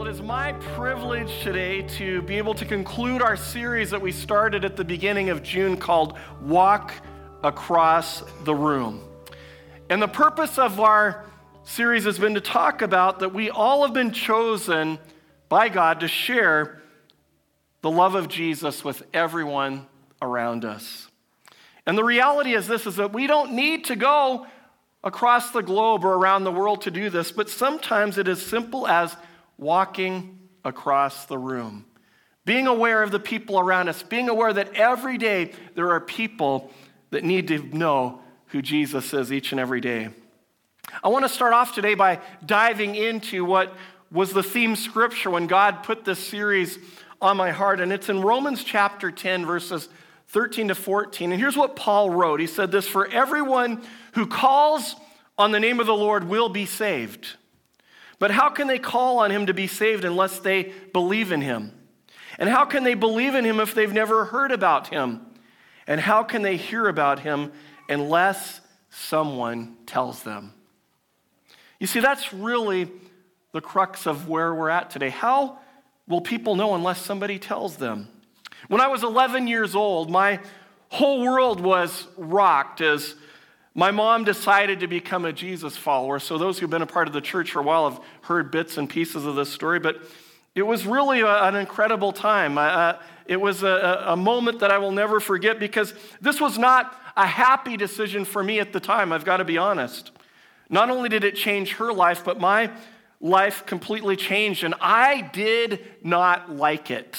Well, 0.00 0.08
it 0.08 0.12
is 0.12 0.22
my 0.22 0.52
privilege 0.52 1.42
today 1.42 1.82
to 1.98 2.22
be 2.22 2.38
able 2.38 2.54
to 2.54 2.64
conclude 2.64 3.20
our 3.20 3.36
series 3.36 3.90
that 3.90 4.00
we 4.00 4.12
started 4.12 4.64
at 4.64 4.74
the 4.74 4.82
beginning 4.82 5.28
of 5.28 5.42
June 5.42 5.76
called 5.76 6.16
Walk 6.40 6.94
Across 7.44 8.22
the 8.44 8.54
Room. 8.54 9.02
And 9.90 10.00
the 10.00 10.08
purpose 10.08 10.56
of 10.56 10.80
our 10.80 11.26
series 11.64 12.04
has 12.04 12.18
been 12.18 12.32
to 12.32 12.40
talk 12.40 12.80
about 12.80 13.18
that 13.18 13.34
we 13.34 13.50
all 13.50 13.82
have 13.82 13.92
been 13.92 14.10
chosen 14.10 14.98
by 15.50 15.68
God 15.68 16.00
to 16.00 16.08
share 16.08 16.80
the 17.82 17.90
love 17.90 18.14
of 18.14 18.26
Jesus 18.26 18.82
with 18.82 19.02
everyone 19.12 19.86
around 20.22 20.64
us. 20.64 21.08
And 21.84 21.98
the 21.98 22.04
reality 22.04 22.54
is 22.54 22.66
this 22.66 22.86
is 22.86 22.96
that 22.96 23.12
we 23.12 23.26
don't 23.26 23.52
need 23.52 23.84
to 23.84 23.96
go 23.96 24.46
across 25.04 25.50
the 25.50 25.62
globe 25.62 26.06
or 26.06 26.14
around 26.14 26.44
the 26.44 26.52
world 26.52 26.80
to 26.82 26.90
do 26.90 27.10
this, 27.10 27.30
but 27.30 27.50
sometimes 27.50 28.16
it 28.16 28.28
is 28.28 28.40
simple 28.40 28.88
as 28.88 29.14
walking 29.60 30.38
across 30.64 31.26
the 31.26 31.38
room. 31.38 31.84
Being 32.44 32.66
aware 32.66 33.02
of 33.02 33.10
the 33.10 33.20
people 33.20 33.60
around 33.60 33.88
us, 33.88 34.02
being 34.02 34.28
aware 34.28 34.52
that 34.52 34.74
every 34.74 35.18
day 35.18 35.52
there 35.74 35.90
are 35.90 36.00
people 36.00 36.70
that 37.10 37.22
need 37.22 37.48
to 37.48 37.58
know 37.76 38.20
who 38.46 38.62
Jesus 38.62 39.12
is 39.12 39.32
each 39.32 39.52
and 39.52 39.60
every 39.60 39.80
day. 39.80 40.08
I 41.04 41.08
want 41.08 41.24
to 41.24 41.28
start 41.28 41.52
off 41.52 41.74
today 41.74 41.94
by 41.94 42.20
diving 42.44 42.96
into 42.96 43.44
what 43.44 43.74
was 44.10 44.32
the 44.32 44.42
theme 44.42 44.74
scripture 44.74 45.30
when 45.30 45.46
God 45.46 45.82
put 45.82 46.04
this 46.04 46.18
series 46.18 46.78
on 47.20 47.36
my 47.36 47.50
heart, 47.50 47.80
and 47.80 47.92
it's 47.92 48.08
in 48.08 48.22
Romans 48.22 48.64
chapter 48.64 49.10
10, 49.10 49.46
verses 49.46 49.88
13 50.28 50.68
to 50.68 50.74
14. 50.74 51.32
And 51.32 51.40
here's 51.40 51.56
what 51.56 51.76
Paul 51.76 52.10
wrote 52.10 52.40
He 52.40 52.46
said 52.46 52.72
this 52.72 52.88
For 52.88 53.06
everyone 53.06 53.82
who 54.14 54.26
calls 54.26 54.96
on 55.36 55.52
the 55.52 55.60
name 55.60 55.80
of 55.80 55.86
the 55.86 55.94
Lord 55.94 56.24
will 56.24 56.48
be 56.48 56.66
saved. 56.66 57.36
But 58.20 58.30
how 58.30 58.50
can 58.50 58.68
they 58.68 58.78
call 58.78 59.18
on 59.18 59.32
him 59.32 59.46
to 59.46 59.54
be 59.54 59.66
saved 59.66 60.04
unless 60.04 60.38
they 60.38 60.72
believe 60.92 61.32
in 61.32 61.40
him? 61.40 61.72
And 62.38 62.48
how 62.48 62.66
can 62.66 62.84
they 62.84 62.94
believe 62.94 63.34
in 63.34 63.44
him 63.44 63.58
if 63.58 63.74
they've 63.74 63.92
never 63.92 64.26
heard 64.26 64.52
about 64.52 64.88
him? 64.88 65.22
And 65.86 66.00
how 66.00 66.22
can 66.22 66.42
they 66.42 66.56
hear 66.56 66.86
about 66.86 67.20
him 67.20 67.50
unless 67.88 68.60
someone 68.90 69.76
tells 69.86 70.22
them? 70.22 70.52
You 71.80 71.86
see, 71.86 72.00
that's 72.00 72.32
really 72.32 72.90
the 73.52 73.62
crux 73.62 74.06
of 74.06 74.28
where 74.28 74.54
we're 74.54 74.68
at 74.68 74.90
today. 74.90 75.08
How 75.08 75.58
will 76.06 76.20
people 76.20 76.56
know 76.56 76.74
unless 76.74 77.00
somebody 77.00 77.38
tells 77.38 77.78
them? 77.78 78.08
When 78.68 78.82
I 78.82 78.88
was 78.88 79.02
11 79.02 79.46
years 79.46 79.74
old, 79.74 80.10
my 80.10 80.40
whole 80.90 81.22
world 81.22 81.60
was 81.60 82.06
rocked 82.18 82.82
as 82.82 83.14
my 83.80 83.90
mom 83.90 84.24
decided 84.24 84.80
to 84.80 84.86
become 84.86 85.24
a 85.24 85.32
Jesus 85.32 85.74
follower. 85.74 86.18
So, 86.18 86.36
those 86.36 86.58
who've 86.58 86.68
been 86.68 86.82
a 86.82 86.86
part 86.86 87.08
of 87.08 87.14
the 87.14 87.20
church 87.22 87.52
for 87.52 87.60
a 87.60 87.62
while 87.62 87.88
have 87.88 88.04
heard 88.20 88.50
bits 88.50 88.76
and 88.76 88.86
pieces 88.86 89.24
of 89.24 89.36
this 89.36 89.48
story, 89.48 89.78
but 89.80 90.02
it 90.54 90.64
was 90.64 90.84
really 90.84 91.22
a, 91.22 91.44
an 91.44 91.54
incredible 91.54 92.12
time. 92.12 92.58
Uh, 92.58 92.96
it 93.24 93.40
was 93.40 93.62
a, 93.62 94.04
a 94.08 94.16
moment 94.18 94.60
that 94.60 94.70
I 94.70 94.76
will 94.76 94.92
never 94.92 95.18
forget 95.18 95.58
because 95.58 95.94
this 96.20 96.42
was 96.42 96.58
not 96.58 96.94
a 97.16 97.26
happy 97.26 97.78
decision 97.78 98.26
for 98.26 98.44
me 98.44 98.60
at 98.60 98.74
the 98.74 98.80
time, 98.80 99.14
I've 99.14 99.24
got 99.24 99.38
to 99.38 99.46
be 99.46 99.56
honest. 99.56 100.10
Not 100.68 100.90
only 100.90 101.08
did 101.08 101.24
it 101.24 101.34
change 101.34 101.76
her 101.76 101.90
life, 101.90 102.22
but 102.22 102.38
my 102.38 102.70
life 103.18 103.64
completely 103.64 104.14
changed, 104.14 104.62
and 104.62 104.74
I 104.82 105.22
did 105.22 105.82
not 106.02 106.54
like 106.54 106.90
it. 106.90 107.16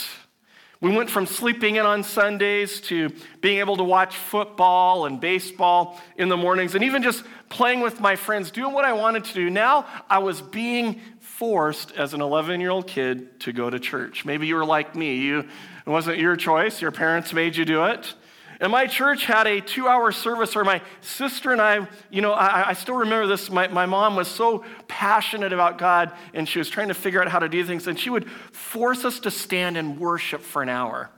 We 0.81 0.89
went 0.89 1.11
from 1.11 1.27
sleeping 1.27 1.75
in 1.75 1.85
on 1.85 2.01
Sundays 2.01 2.81
to 2.81 3.11
being 3.39 3.59
able 3.59 3.77
to 3.77 3.83
watch 3.83 4.17
football 4.17 5.05
and 5.05 5.21
baseball 5.21 6.01
in 6.17 6.27
the 6.27 6.37
mornings 6.37 6.73
and 6.73 6.83
even 6.83 7.03
just 7.03 7.23
playing 7.49 7.81
with 7.81 7.99
my 7.99 8.15
friends, 8.15 8.49
doing 8.49 8.73
what 8.73 8.83
I 8.83 8.93
wanted 8.93 9.25
to 9.25 9.33
do. 9.35 9.51
Now 9.51 9.85
I 10.09 10.17
was 10.17 10.41
being 10.41 10.99
forced 11.19 11.91
as 11.91 12.15
an 12.15 12.21
11 12.21 12.59
year 12.61 12.71
old 12.71 12.87
kid 12.87 13.39
to 13.41 13.53
go 13.53 13.69
to 13.69 13.79
church. 13.79 14.25
Maybe 14.25 14.47
you 14.47 14.55
were 14.55 14.65
like 14.65 14.95
me. 14.95 15.17
You, 15.17 15.39
it 15.41 15.89
wasn't 15.89 16.17
your 16.17 16.35
choice, 16.35 16.81
your 16.81 16.91
parents 16.91 17.31
made 17.31 17.55
you 17.55 17.65
do 17.65 17.85
it. 17.85 18.15
And 18.61 18.71
my 18.71 18.85
church 18.85 19.25
had 19.25 19.47
a 19.47 19.59
two 19.59 19.87
hour 19.87 20.11
service 20.11 20.55
where 20.55 20.63
my 20.63 20.81
sister 21.01 21.51
and 21.51 21.59
I, 21.59 21.87
you 22.11 22.21
know, 22.21 22.31
I, 22.31 22.69
I, 22.69 22.73
still 22.73 22.93
remember 22.93 23.25
this. 23.25 23.49
My, 23.49 23.67
my 23.67 23.87
mom 23.87 24.15
was 24.15 24.27
so 24.27 24.63
passionate 24.87 25.51
about 25.51 25.79
God 25.79 26.11
and 26.35 26.47
she 26.47 26.59
was 26.59 26.69
trying 26.69 26.89
to 26.89 26.93
figure 26.93 27.19
out 27.19 27.27
how 27.27 27.39
to 27.39 27.49
do 27.49 27.65
things. 27.65 27.87
And 27.87 27.99
she 27.99 28.11
would 28.11 28.29
force 28.29 29.03
us 29.03 29.19
to 29.21 29.31
stand 29.31 29.77
and 29.77 29.99
worship 29.99 30.41
for 30.41 30.61
an 30.61 30.69
hour. 30.69 31.09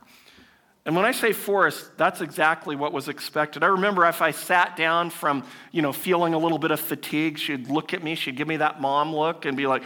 And 0.86 0.96
when 0.96 1.04
I 1.04 1.12
say 1.12 1.32
force, 1.32 1.90
that's 1.98 2.22
exactly 2.22 2.76
what 2.76 2.94
was 2.94 3.08
expected. 3.08 3.62
I 3.62 3.66
remember 3.66 4.06
if 4.06 4.22
I 4.22 4.30
sat 4.30 4.74
down 4.74 5.10
from, 5.10 5.44
you 5.70 5.82
know, 5.82 5.92
feeling 5.92 6.32
a 6.32 6.38
little 6.38 6.58
bit 6.58 6.70
of 6.70 6.80
fatigue, 6.80 7.38
she'd 7.38 7.68
look 7.68 7.92
at 7.92 8.02
me, 8.02 8.14
she'd 8.14 8.36
give 8.36 8.48
me 8.48 8.56
that 8.56 8.80
mom 8.80 9.14
look 9.14 9.44
and 9.44 9.54
be 9.56 9.66
like, 9.66 9.82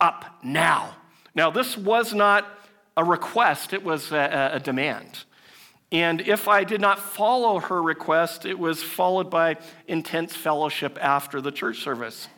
up 0.00 0.24
now. 0.42 0.96
Now, 1.34 1.50
this 1.50 1.78
was 1.78 2.12
not 2.12 2.46
a 2.96 3.04
request, 3.04 3.72
it 3.72 3.82
was 3.82 4.12
a, 4.12 4.50
a 4.54 4.60
demand. 4.60 5.24
And 5.92 6.20
if 6.20 6.46
I 6.46 6.62
did 6.64 6.80
not 6.80 7.00
follow 7.00 7.58
her 7.58 7.82
request, 7.82 8.46
it 8.46 8.58
was 8.58 8.82
followed 8.82 9.28
by 9.28 9.56
intense 9.88 10.36
fellowship 10.36 10.96
after 11.00 11.40
the 11.40 11.50
church 11.50 11.82
service. 11.82 12.28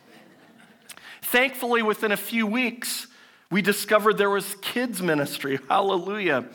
Thankfully, 1.21 1.83
within 1.83 2.11
a 2.11 2.17
few 2.17 2.47
weeks, 2.47 3.07
we 3.51 3.61
discovered 3.61 4.17
there 4.17 4.29
was 4.29 4.55
kids' 4.61 5.01
ministry. 5.01 5.59
Hallelujah. 5.69 6.45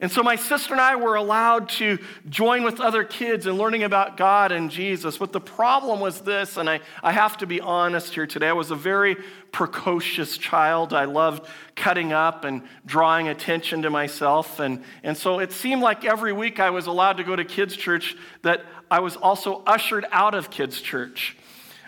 And 0.00 0.10
so 0.10 0.22
my 0.22 0.36
sister 0.36 0.72
and 0.72 0.80
I 0.80 0.96
were 0.96 1.16
allowed 1.16 1.68
to 1.70 1.98
join 2.30 2.62
with 2.62 2.80
other 2.80 3.04
kids 3.04 3.46
in 3.46 3.58
learning 3.58 3.82
about 3.82 4.16
God 4.16 4.50
and 4.50 4.70
Jesus. 4.70 5.18
But 5.18 5.32
the 5.32 5.40
problem 5.40 6.00
was 6.00 6.22
this, 6.22 6.56
and 6.56 6.70
I, 6.70 6.80
I 7.02 7.12
have 7.12 7.36
to 7.38 7.46
be 7.46 7.60
honest 7.60 8.14
here 8.14 8.26
today. 8.26 8.48
I 8.48 8.54
was 8.54 8.70
a 8.70 8.76
very 8.76 9.16
precocious 9.52 10.38
child. 10.38 10.94
I 10.94 11.04
loved 11.04 11.46
cutting 11.76 12.14
up 12.14 12.44
and 12.44 12.62
drawing 12.86 13.28
attention 13.28 13.82
to 13.82 13.90
myself. 13.90 14.58
And, 14.58 14.82
and 15.02 15.16
so 15.16 15.38
it 15.38 15.52
seemed 15.52 15.82
like 15.82 16.06
every 16.06 16.32
week 16.32 16.60
I 16.60 16.70
was 16.70 16.86
allowed 16.86 17.18
to 17.18 17.24
go 17.24 17.36
to 17.36 17.44
kids' 17.44 17.76
church 17.76 18.16
that 18.40 18.64
I 18.90 19.00
was 19.00 19.16
also 19.16 19.62
ushered 19.66 20.06
out 20.12 20.34
of 20.34 20.50
kids' 20.50 20.80
church. 20.80 21.36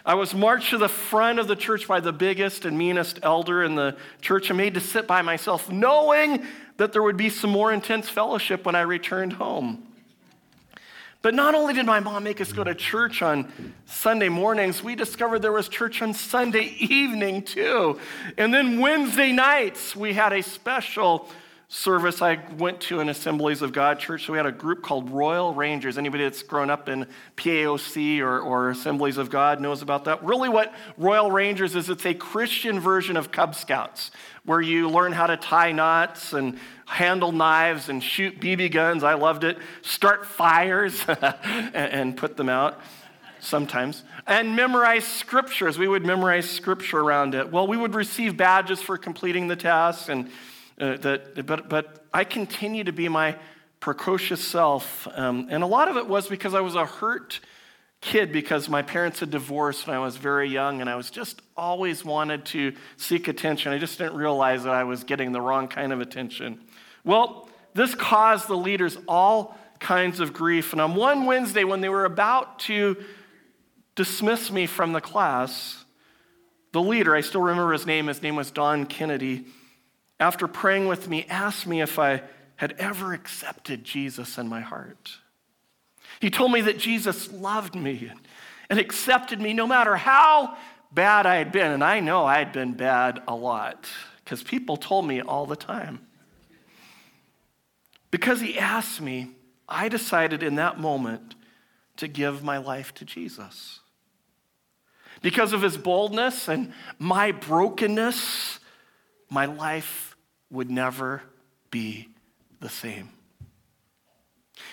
I 0.04 0.14
was 0.14 0.34
marched 0.34 0.70
to 0.70 0.78
the 0.78 0.88
front 0.88 1.38
of 1.38 1.46
the 1.46 1.54
church 1.54 1.86
by 1.86 2.00
the 2.00 2.12
biggest 2.12 2.64
and 2.64 2.76
meanest 2.76 3.20
elder 3.22 3.62
in 3.62 3.76
the 3.76 3.96
church 4.20 4.50
and 4.50 4.56
made 4.56 4.74
to 4.74 4.80
sit 4.80 5.06
by 5.06 5.22
myself, 5.22 5.70
knowing 5.70 6.44
that 6.77 6.93
there 6.93 7.03
would 7.03 7.16
be 7.16 7.28
some 7.28 7.50
more 7.50 7.72
intense 7.72 8.09
fellowship 8.09 8.65
when 8.65 8.75
I 8.75 8.83
returned 8.83 9.34
home. 9.34 9.87
But 11.22 11.34
not 11.34 11.55
only 11.55 11.72
did 11.72 11.87
my 11.87 12.00
mom 12.00 12.25
make 12.25 12.41
us 12.41 12.53
go 12.53 12.65
to 12.65 12.75
church 12.75 13.22
on 13.22 13.50
Sunday 13.87 14.28
mornings, 14.28 14.83
we 14.83 14.97
discovered 14.97 15.38
there 15.38 15.53
was 15.53 15.69
church 15.69 16.03
on 16.03 16.15
Sunday 16.15 16.75
evening 16.78 17.43
too. 17.43 17.99
And 18.37 18.53
then 18.53 18.81
Wednesday 18.81 19.31
nights, 19.31 19.94
we 19.94 20.15
had 20.15 20.33
a 20.33 20.43
special 20.43 21.28
service 21.69 22.21
I 22.21 22.38
went 22.59 22.83
to 22.83 23.00
in 23.00 23.09
Assemblies 23.09 23.62
of 23.62 23.72
God 23.72 23.99
church. 23.99 24.27
So 24.27 24.33
we 24.33 24.37
had 24.37 24.44
a 24.44 24.53
group 24.53 24.83
called 24.83 25.09
Royal 25.09 25.54
Rangers. 25.54 25.97
Anybody 25.97 26.25
that's 26.25 26.43
grown 26.43 26.69
up 26.69 26.87
in 26.89 27.06
PAOC 27.37 28.19
or, 28.19 28.41
or 28.41 28.71
Assemblies 28.71 29.16
of 29.16 29.31
God 29.31 29.59
knows 29.59 29.81
about 29.81 30.04
that. 30.04 30.22
Really, 30.22 30.50
what 30.50 30.75
Royal 30.99 31.31
Rangers 31.31 31.75
is, 31.75 31.89
it's 31.89 32.04
a 32.04 32.12
Christian 32.12 32.78
version 32.78 33.16
of 33.16 33.33
Cub 33.33 33.54
Scouts 33.54 34.10
where 34.44 34.60
you 34.60 34.88
learn 34.88 35.12
how 35.12 35.26
to 35.26 35.36
tie 35.36 35.72
knots 35.72 36.32
and 36.32 36.58
handle 36.86 37.32
knives 37.32 37.88
and 37.88 38.03
shoot 38.03 38.41
BB 38.41 38.72
guns. 38.72 39.04
I 39.04 39.14
loved 39.14 39.44
it. 39.44 39.58
Start 39.82 40.26
fires 40.26 41.04
and, 41.75 42.16
put 42.16 42.36
them 42.36 42.48
out 42.48 42.80
sometimes, 43.41 44.04
and 44.26 44.54
memorize 44.54 45.06
scriptures. 45.06 45.78
We 45.78 45.88
would 45.88 46.04
memorize 46.04 46.48
scripture 46.48 47.00
around 47.00 47.34
it. 47.34 47.50
Well, 47.50 47.66
we 47.66 47.76
would 47.76 47.94
receive 47.94 48.36
badges 48.36 48.80
for 48.80 48.97
completing 48.97 49.48
the 49.48 49.56
task, 49.56 50.08
and 50.08 50.28
uh, 50.80 50.97
that, 50.98 51.47
but, 51.47 51.69
but 51.69 52.04
I 52.12 52.24
continue 52.24 52.84
to 52.84 52.92
be 52.92 53.09
my 53.09 53.36
precocious 53.80 54.42
self. 54.47 55.09
Um, 55.12 55.48
and 55.50 55.65
a 55.65 55.66
lot 55.66 55.89
of 55.89 55.97
it 55.97 56.06
was 56.06 56.28
because 56.28 56.54
I 56.54 56.60
was 56.60 56.77
a 56.77 56.86
hurt 56.86 57.41
kid 58.03 58.33
because 58.33 58.69
my 58.69 58.83
parents 58.83 59.21
had 59.21 59.31
divorced 59.31 59.87
when 59.87 59.97
I 59.97 60.01
was 60.01 60.16
very 60.16 60.51
young 60.51 60.81
and 60.81 60.91
I 60.91 60.97
was 60.97 61.09
just 61.09 61.41
always 61.57 62.04
wanted 62.04 62.45
to 62.47 62.75
seek 62.97 63.28
attention. 63.28 63.72
I 63.72 63.78
just 63.78 63.97
didn't 63.97 64.16
realize 64.16 64.65
that 64.65 64.75
I 64.75 64.84
was 64.84 65.04
getting 65.04 65.33
the 65.33 65.41
wrong 65.41 65.69
kind 65.69 65.93
of 65.93 66.01
attention. 66.01 66.60
Well, 67.04 67.49
this 67.75 67.95
caused 67.95 68.49
the 68.49 68.57
leaders 68.57 68.99
all 69.07 69.57
kinds 69.78 70.21
of 70.21 70.33
grief. 70.33 70.72
And 70.72 70.81
on 70.81 70.97
one 70.97 71.27
Wednesday, 71.27 71.65
when 71.65 71.81
they 71.81 71.89
were 71.89 72.04
about 72.04 72.59
to 72.60 72.97
dismiss 73.95 74.51
me 74.51 74.66
from 74.66 74.93
the 74.93 75.01
class, 75.01 75.84
the 76.72 76.83
leader, 76.83 77.15
I 77.15 77.21
still 77.21 77.43
remember 77.43 77.72
his 77.72 77.87
name, 77.87 78.09
his 78.09 78.21
name 78.21 78.34
was 78.34 78.51
Don 78.51 78.87
Kennedy, 78.87 79.47
after 80.19 80.49
praying 80.49 80.89
with 80.89 81.09
me, 81.09 81.25
asked 81.28 81.66
me 81.66 81.81
if 81.81 81.99
I 81.99 82.22
had 82.57 82.72
ever 82.78 83.13
accepted 83.13 83.84
Jesus 83.84 84.39
in 84.39 84.49
my 84.49 84.60
heart. 84.60 85.19
He 86.22 86.30
told 86.30 86.53
me 86.53 86.60
that 86.60 86.78
Jesus 86.78 87.33
loved 87.33 87.74
me 87.74 88.13
and 88.71 88.78
accepted 88.78 89.41
me 89.41 89.53
no 89.54 89.66
matter 89.66 89.97
how 89.97 90.57
bad 90.92 91.27
I 91.27 91.34
had 91.34 91.51
been. 91.51 91.72
And 91.72 91.83
I 91.83 91.98
know 91.98 92.24
I 92.24 92.39
had 92.39 92.53
been 92.53 92.74
bad 92.74 93.21
a 93.27 93.34
lot 93.34 93.89
because 94.24 94.41
people 94.41 94.77
told 94.77 95.04
me 95.04 95.21
all 95.21 95.47
the 95.47 95.57
time. 95.57 95.98
Because 98.13 98.41
he 98.41 98.57
asked 98.57 99.01
me, 99.01 99.33
I 99.69 99.89
decided 99.89 100.45
in 100.45 100.54
that 100.54 100.78
moment 100.78 101.34
to 101.97 102.07
give 102.07 102.45
my 102.45 102.59
life 102.59 102.95
to 102.95 103.04
Jesus. 103.04 103.80
Because 105.22 105.53
of 105.53 105.60
his 105.60 105.77
boldness 105.77 106.47
and 106.48 106.72
my 107.01 107.33
brokenness, 107.33 108.60
my 109.28 109.47
life 109.47 110.16
would 110.53 110.71
never 110.71 111.22
be 111.72 112.10
the 112.60 112.68
same. 112.68 113.09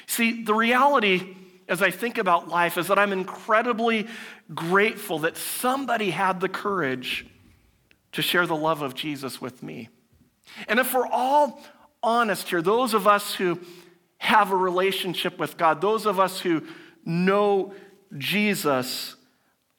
See, 0.08 0.44
the 0.44 0.54
reality 0.54 1.36
as 1.68 1.81
I 1.81 1.92
think 1.92 2.18
about 2.18 2.50
life 2.50 2.78
is 2.78 2.88
that 2.88 2.98
I'm 2.98 3.14
incredibly 3.14 4.08
grateful 4.54 5.20
that 5.20 5.38
somebody 5.38 6.10
had 6.10 6.40
the 6.40 6.50
courage 6.50 7.28
to 8.14 8.22
share 8.22 8.48
the 8.48 8.56
love 8.56 8.81
of 8.81 8.96
Jesus 8.96 9.40
with 9.40 9.62
me. 9.62 9.90
And 10.68 10.80
if 10.80 10.94
we're 10.94 11.08
all 11.08 11.62
honest 12.02 12.50
here, 12.50 12.62
those 12.62 12.96
of 12.96 13.08
us 13.08 13.36
who 13.36 13.60
have 14.18 14.52
a 14.52 14.56
relationship 14.56 15.38
with 15.38 15.58
God, 15.58 15.80
those 15.80 16.08
of 16.08 16.20
us 16.20 16.40
who 16.40 16.64
know 17.06 17.74
Jesus, 18.18 19.16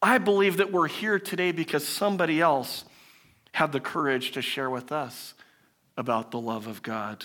I 0.01 0.19
believe 0.19 0.59
that 0.59 0.71
we're 0.73 0.89
here 0.89 1.19
today 1.19 1.51
because 1.51 1.87
somebody 1.87 2.41
else 2.41 2.85
had 3.53 3.73
the 3.73 3.81
courage 3.81 4.31
to 4.33 4.43
share 4.43 4.71
with 4.71 4.93
us 4.93 5.35
about 5.97 6.31
the 6.31 6.41
love 6.41 6.69
of 6.69 6.83
God. 6.83 7.25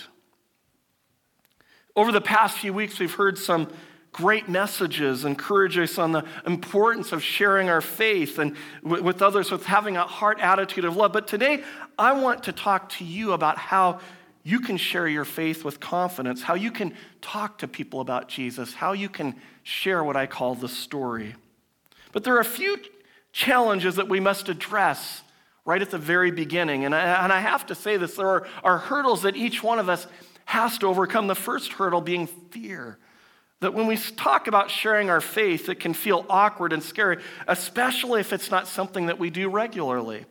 Over 1.96 2.12
the 2.12 2.20
past 2.20 2.58
few 2.58 2.74
weeks, 2.74 2.98
we've 2.98 3.14
heard 3.14 3.38
some 3.38 3.72
great 4.12 4.48
messages 4.50 5.24
encourage 5.24 5.78
us 5.78 5.98
on 5.98 6.12
the 6.12 6.24
importance 6.46 7.12
of 7.12 7.22
sharing 7.22 7.70
our 7.70 7.80
faith 7.80 8.38
and 8.38 8.54
with 8.82 9.22
others 9.22 9.50
with 9.50 9.64
having 9.64 9.96
a 9.96 10.04
heart 10.04 10.38
attitude 10.40 10.84
of 10.84 10.96
love. 10.96 11.12
But 11.12 11.26
today 11.26 11.62
i 11.98 12.12
want 12.12 12.44
to 12.44 12.52
talk 12.52 12.88
to 12.88 13.04
you 13.04 13.32
about 13.32 13.58
how 13.58 14.00
you 14.42 14.60
can 14.60 14.78
share 14.78 15.06
your 15.06 15.26
faith 15.26 15.64
with 15.64 15.80
confidence 15.80 16.42
how 16.42 16.54
you 16.54 16.70
can 16.70 16.94
talk 17.20 17.58
to 17.58 17.68
people 17.68 18.00
about 18.00 18.26
jesus 18.26 18.72
how 18.72 18.92
you 18.92 19.10
can 19.10 19.34
share 19.64 20.02
what 20.02 20.16
i 20.16 20.24
call 20.24 20.54
the 20.54 20.68
story. 20.68 21.34
But 22.12 22.24
there 22.24 22.34
are 22.36 22.40
a 22.40 22.44
few 22.44 22.78
challenges 23.32 23.96
that 23.96 24.08
we 24.08 24.18
must 24.18 24.48
address 24.48 25.22
right 25.66 25.82
at 25.82 25.90
the 25.90 25.98
very 25.98 26.30
beginning. 26.30 26.86
And 26.86 26.94
i, 26.94 27.22
and 27.22 27.32
I 27.32 27.40
have 27.40 27.66
to 27.66 27.74
say 27.74 27.98
this 27.98 28.14
there 28.14 28.28
are, 28.28 28.46
are 28.64 28.78
hurdles 28.78 29.22
that 29.22 29.36
each 29.36 29.62
one 29.62 29.78
of 29.78 29.90
us 29.90 30.06
has 30.46 30.78
to 30.78 30.86
overcome. 30.86 31.26
The 31.26 31.34
first 31.34 31.72
hurdle 31.72 32.00
being 32.00 32.26
fear. 32.26 32.96
That 33.60 33.74
when 33.74 33.86
we 33.86 33.96
talk 33.96 34.48
about 34.48 34.70
sharing 34.70 35.10
our 35.10 35.20
faith, 35.20 35.68
it 35.68 35.80
can 35.80 35.92
feel 35.92 36.24
awkward 36.30 36.72
and 36.72 36.82
scary, 36.82 37.18
especially 37.48 38.20
if 38.20 38.32
it's 38.32 38.50
not 38.50 38.68
something 38.68 39.06
that 39.06 39.18
we 39.18 39.28
do 39.30 39.48
regularly. 39.48 40.24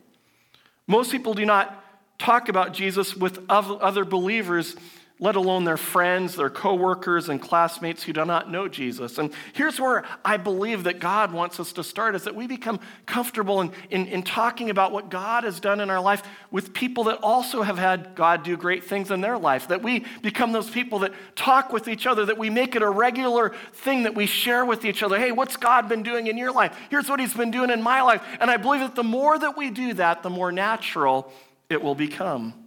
Most 0.86 1.10
people 1.10 1.34
do 1.34 1.44
not 1.44 1.84
talk 2.18 2.48
about 2.48 2.72
Jesus 2.72 3.14
with 3.14 3.44
other 3.48 4.04
believers 4.04 4.76
let 5.18 5.34
alone 5.34 5.64
their 5.64 5.78
friends, 5.78 6.36
their 6.36 6.50
coworkers, 6.50 7.30
and 7.30 7.40
classmates 7.40 8.02
who 8.02 8.12
do 8.12 8.26
not 8.26 8.50
know 8.50 8.68
Jesus. 8.68 9.16
And 9.16 9.32
here's 9.54 9.80
where 9.80 10.04
I 10.22 10.36
believe 10.36 10.84
that 10.84 10.98
God 11.00 11.32
wants 11.32 11.58
us 11.58 11.72
to 11.74 11.84
start 11.84 12.14
is 12.14 12.24
that 12.24 12.34
we 12.34 12.46
become 12.46 12.80
comfortable 13.06 13.62
in, 13.62 13.72
in, 13.88 14.06
in, 14.08 14.22
talking 14.22 14.68
about 14.68 14.92
what 14.92 15.08
God 15.08 15.44
has 15.44 15.58
done 15.58 15.80
in 15.80 15.88
our 15.88 16.00
life 16.00 16.22
with 16.50 16.74
people 16.74 17.04
that 17.04 17.16
also 17.22 17.62
have 17.62 17.78
had 17.78 18.14
God 18.14 18.42
do 18.42 18.58
great 18.58 18.84
things 18.84 19.10
in 19.10 19.22
their 19.22 19.38
life. 19.38 19.68
That 19.68 19.82
we 19.82 20.04
become 20.20 20.52
those 20.52 20.68
people 20.68 20.98
that 20.98 21.14
talk 21.34 21.72
with 21.72 21.88
each 21.88 22.06
other, 22.06 22.26
that 22.26 22.36
we 22.36 22.50
make 22.50 22.76
it 22.76 22.82
a 22.82 22.90
regular 22.90 23.54
thing 23.72 24.02
that 24.02 24.14
we 24.14 24.26
share 24.26 24.66
with 24.66 24.84
each 24.84 25.02
other. 25.02 25.18
Hey, 25.18 25.32
what's 25.32 25.56
God 25.56 25.88
been 25.88 26.02
doing 26.02 26.26
in 26.26 26.36
your 26.36 26.52
life? 26.52 26.76
Here's 26.90 27.08
what 27.08 27.20
He's 27.20 27.32
been 27.32 27.50
doing 27.50 27.70
in 27.70 27.82
my 27.82 28.02
life. 28.02 28.22
And 28.38 28.50
I 28.50 28.58
believe 28.58 28.80
that 28.82 28.94
the 28.94 29.02
more 29.02 29.38
that 29.38 29.56
we 29.56 29.70
do 29.70 29.94
that, 29.94 30.22
the 30.22 30.30
more 30.30 30.52
natural 30.52 31.32
it 31.70 31.82
will 31.82 31.94
become. 31.94 32.65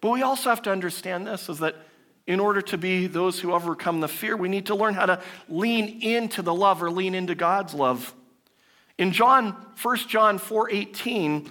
But 0.00 0.10
we 0.10 0.22
also 0.22 0.50
have 0.50 0.62
to 0.62 0.72
understand 0.72 1.26
this 1.26 1.48
is 1.48 1.58
that 1.58 1.76
in 2.26 2.40
order 2.40 2.62
to 2.62 2.78
be 2.78 3.06
those 3.06 3.40
who 3.40 3.52
overcome 3.52 4.00
the 4.00 4.08
fear, 4.08 4.36
we 4.36 4.48
need 4.48 4.66
to 4.66 4.74
learn 4.74 4.94
how 4.94 5.06
to 5.06 5.22
lean 5.48 6.02
into 6.02 6.42
the 6.42 6.54
love 6.54 6.82
or 6.82 6.90
lean 6.90 7.14
into 7.14 7.34
God's 7.34 7.74
love. 7.74 8.14
In 8.98 9.12
John, 9.12 9.52
1 9.82 9.96
John 10.08 10.38
4:18, 10.38 11.50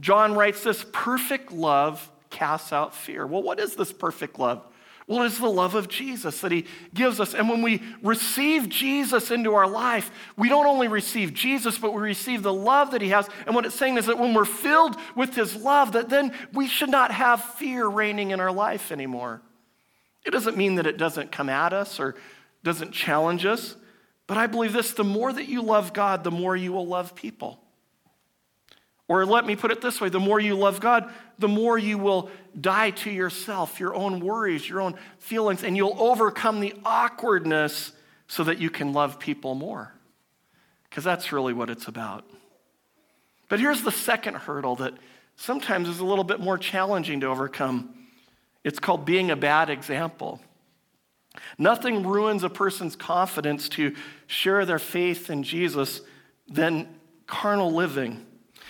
John 0.00 0.34
writes 0.34 0.64
this 0.64 0.84
perfect 0.92 1.52
love 1.52 2.10
casts 2.30 2.72
out 2.72 2.94
fear. 2.94 3.26
Well, 3.26 3.42
what 3.42 3.60
is 3.60 3.76
this 3.76 3.92
perfect 3.92 4.38
love? 4.38 4.66
Well, 5.06 5.24
it's 5.24 5.38
the 5.38 5.48
love 5.48 5.74
of 5.74 5.88
Jesus 5.88 6.40
that 6.40 6.50
He 6.50 6.64
gives 6.94 7.20
us. 7.20 7.34
And 7.34 7.48
when 7.48 7.60
we 7.60 7.82
receive 8.02 8.70
Jesus 8.70 9.30
into 9.30 9.54
our 9.54 9.68
life, 9.68 10.10
we 10.36 10.48
don't 10.48 10.66
only 10.66 10.88
receive 10.88 11.34
Jesus, 11.34 11.76
but 11.76 11.92
we 11.92 12.00
receive 12.00 12.42
the 12.42 12.52
love 12.52 12.92
that 12.92 13.02
He 13.02 13.10
has. 13.10 13.28
And 13.46 13.54
what 13.54 13.66
it's 13.66 13.74
saying 13.74 13.98
is 13.98 14.06
that 14.06 14.18
when 14.18 14.32
we're 14.32 14.46
filled 14.46 14.96
with 15.14 15.34
His 15.34 15.56
love, 15.56 15.92
that 15.92 16.08
then 16.08 16.32
we 16.54 16.66
should 16.66 16.88
not 16.88 17.10
have 17.10 17.44
fear 17.44 17.86
reigning 17.86 18.30
in 18.30 18.40
our 18.40 18.52
life 18.52 18.90
anymore. 18.90 19.42
It 20.24 20.30
doesn't 20.30 20.56
mean 20.56 20.76
that 20.76 20.86
it 20.86 20.96
doesn't 20.96 21.30
come 21.30 21.50
at 21.50 21.74
us 21.74 22.00
or 22.00 22.14
doesn't 22.62 22.92
challenge 22.92 23.44
us, 23.44 23.76
but 24.26 24.38
I 24.38 24.46
believe 24.46 24.72
this 24.72 24.92
the 24.92 25.04
more 25.04 25.32
that 25.32 25.48
you 25.48 25.60
love 25.60 25.92
God, 25.92 26.24
the 26.24 26.30
more 26.30 26.56
you 26.56 26.72
will 26.72 26.86
love 26.86 27.14
people. 27.14 27.60
Or 29.06 29.26
let 29.26 29.44
me 29.44 29.54
put 29.54 29.70
it 29.70 29.80
this 29.80 30.00
way 30.00 30.08
the 30.08 30.20
more 30.20 30.40
you 30.40 30.54
love 30.54 30.80
God, 30.80 31.12
the 31.38 31.48
more 31.48 31.76
you 31.78 31.98
will 31.98 32.30
die 32.58 32.90
to 32.90 33.10
yourself, 33.10 33.78
your 33.78 33.94
own 33.94 34.20
worries, 34.20 34.68
your 34.68 34.80
own 34.80 34.94
feelings, 35.18 35.62
and 35.62 35.76
you'll 35.76 35.96
overcome 35.98 36.60
the 36.60 36.74
awkwardness 36.84 37.92
so 38.28 38.44
that 38.44 38.58
you 38.58 38.70
can 38.70 38.92
love 38.92 39.18
people 39.18 39.54
more. 39.54 39.92
Because 40.88 41.04
that's 41.04 41.32
really 41.32 41.52
what 41.52 41.70
it's 41.70 41.88
about. 41.88 42.24
But 43.48 43.60
here's 43.60 43.82
the 43.82 43.92
second 43.92 44.36
hurdle 44.36 44.76
that 44.76 44.94
sometimes 45.36 45.88
is 45.88 45.98
a 45.98 46.04
little 46.04 46.24
bit 46.24 46.40
more 46.40 46.56
challenging 46.56 47.20
to 47.20 47.26
overcome 47.26 47.94
it's 48.64 48.78
called 48.78 49.04
being 49.04 49.30
a 49.30 49.36
bad 49.36 49.68
example. 49.68 50.40
Nothing 51.58 52.02
ruins 52.02 52.42
a 52.42 52.48
person's 52.48 52.96
confidence 52.96 53.68
to 53.70 53.94
share 54.26 54.64
their 54.64 54.78
faith 54.78 55.28
in 55.28 55.42
Jesus 55.42 56.00
than 56.48 56.88
carnal 57.26 57.72
living. 57.72 58.24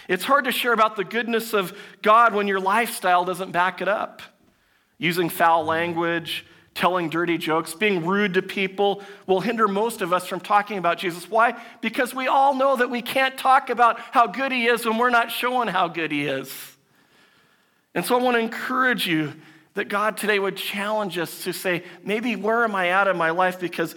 It's 0.08 0.24
hard 0.24 0.44
to 0.44 0.52
share 0.52 0.72
about 0.72 0.96
the 0.96 1.04
goodness 1.04 1.52
of 1.52 1.76
God 2.02 2.34
when 2.34 2.48
your 2.48 2.60
lifestyle 2.60 3.24
doesn't 3.24 3.52
back 3.52 3.80
it 3.80 3.88
up. 3.88 4.22
Using 4.98 5.28
foul 5.28 5.64
language, 5.64 6.46
telling 6.74 7.08
dirty 7.08 7.38
jokes, 7.38 7.74
being 7.74 8.04
rude 8.04 8.34
to 8.34 8.42
people 8.42 9.02
will 9.26 9.40
hinder 9.40 9.68
most 9.68 10.02
of 10.02 10.12
us 10.12 10.26
from 10.26 10.40
talking 10.40 10.78
about 10.78 10.98
Jesus. 10.98 11.28
Why? 11.30 11.60
Because 11.80 12.14
we 12.14 12.26
all 12.26 12.54
know 12.54 12.76
that 12.76 12.90
we 12.90 13.02
can't 13.02 13.38
talk 13.38 13.70
about 13.70 13.98
how 13.98 14.26
good 14.26 14.52
He 14.52 14.66
is 14.66 14.84
when 14.84 14.98
we're 14.98 15.10
not 15.10 15.30
showing 15.30 15.68
how 15.68 15.88
good 15.88 16.10
He 16.10 16.26
is. 16.26 16.52
And 17.94 18.04
so 18.04 18.18
I 18.18 18.22
want 18.22 18.36
to 18.36 18.40
encourage 18.40 19.06
you 19.06 19.34
that 19.74 19.88
God 19.88 20.16
today 20.16 20.38
would 20.38 20.56
challenge 20.56 21.18
us 21.18 21.44
to 21.44 21.52
say, 21.52 21.84
maybe 22.02 22.36
where 22.36 22.64
am 22.64 22.74
I 22.74 22.88
at 22.88 23.08
in 23.08 23.16
my 23.16 23.30
life? 23.30 23.60
Because 23.60 23.94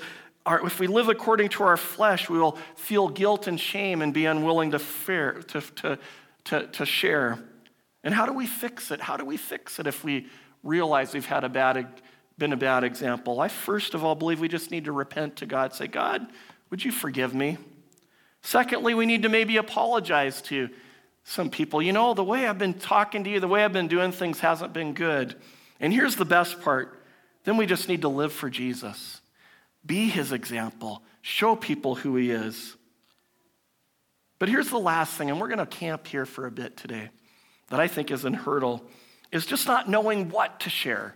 our, 0.48 0.66
if 0.66 0.80
we 0.80 0.88
live 0.88 1.10
according 1.10 1.50
to 1.50 1.64
our 1.64 1.76
flesh, 1.76 2.30
we 2.30 2.40
will 2.40 2.58
feel 2.76 3.10
guilt 3.10 3.48
and 3.48 3.60
shame 3.60 4.02
and 4.02 4.14
be 4.14 4.26
unwilling 4.26 4.72
to, 4.72 4.80
fear, 4.80 5.44
to, 5.50 5.62
to, 5.62 6.00
to, 6.46 6.68
to 6.68 6.86
share. 6.86 7.38
And 8.04 8.14
how 8.14 8.26
do 8.26 8.32
we 8.32 8.48
fix 8.48 8.90
it? 8.90 9.02
How 9.02 9.18
do 9.18 9.26
we 9.26 9.36
fix 9.36 9.78
it 9.78 9.88
if 9.88 10.06
we 10.06 10.28
realize 10.64 11.14
we've 11.14 11.26
had 11.26 11.44
a 11.44 11.50
bad, 11.50 11.86
been 12.38 12.54
a 12.54 12.58
bad 12.58 12.86
example? 12.86 13.42
I 13.42 13.50
first 13.50 13.94
of 13.94 14.06
all 14.06 14.16
believe 14.16 14.40
we 14.40 14.48
just 14.48 14.72
need 14.72 14.86
to 14.86 14.94
repent 14.94 15.36
to 15.38 15.46
God. 15.46 15.74
Say, 15.74 15.88
God, 15.88 16.26
would 16.70 16.84
you 16.84 16.94
forgive 16.94 17.36
me? 17.36 17.58
Secondly, 18.42 18.94
we 18.94 19.06
need 19.06 19.24
to 19.24 19.30
maybe 19.30 19.58
apologize 19.58 20.42
to 20.44 20.70
some 21.26 21.50
people. 21.50 21.82
You 21.82 21.92
know, 21.92 22.14
the 22.14 22.24
way 22.24 22.48
I've 22.48 22.58
been 22.58 22.74
talking 22.74 23.26
to 23.26 23.30
you, 23.30 23.42
the 23.42 23.50
way 23.50 23.66
I've 23.66 23.74
been 23.74 23.90
doing 23.90 24.14
things 24.14 24.40
hasn't 24.40 24.72
been 24.72 24.94
good. 24.94 25.36
And 25.82 25.92
here's 25.92 26.16
the 26.16 26.26
best 26.26 26.62
part 26.62 26.94
then 27.44 27.58
we 27.58 27.66
just 27.66 27.88
need 27.88 28.02
to 28.02 28.10
live 28.10 28.34
for 28.34 28.50
Jesus. 28.50 29.22
Be 29.88 30.10
his 30.10 30.32
example. 30.32 31.02
Show 31.22 31.56
people 31.56 31.96
who 31.96 32.16
he 32.16 32.30
is. 32.30 32.76
But 34.40 34.50
here's 34.50 34.70
the 34.70 34.78
last 34.78 35.14
thing, 35.14 35.32
and 35.32 35.42
we're 35.42 35.48
going 35.48 35.58
to 35.58 35.66
camp 35.66 36.06
here 36.06 36.26
for 36.26 36.46
a 36.46 36.52
bit 36.52 36.78
today, 36.78 37.10
that 37.70 37.80
I 37.80 37.88
think 37.88 38.12
is 38.12 38.24
a 38.24 38.32
hurdle, 38.32 38.84
is 39.32 39.46
just 39.46 39.66
not 39.66 39.90
knowing 39.90 40.30
what 40.30 40.60
to 40.62 40.70
share. 40.70 41.16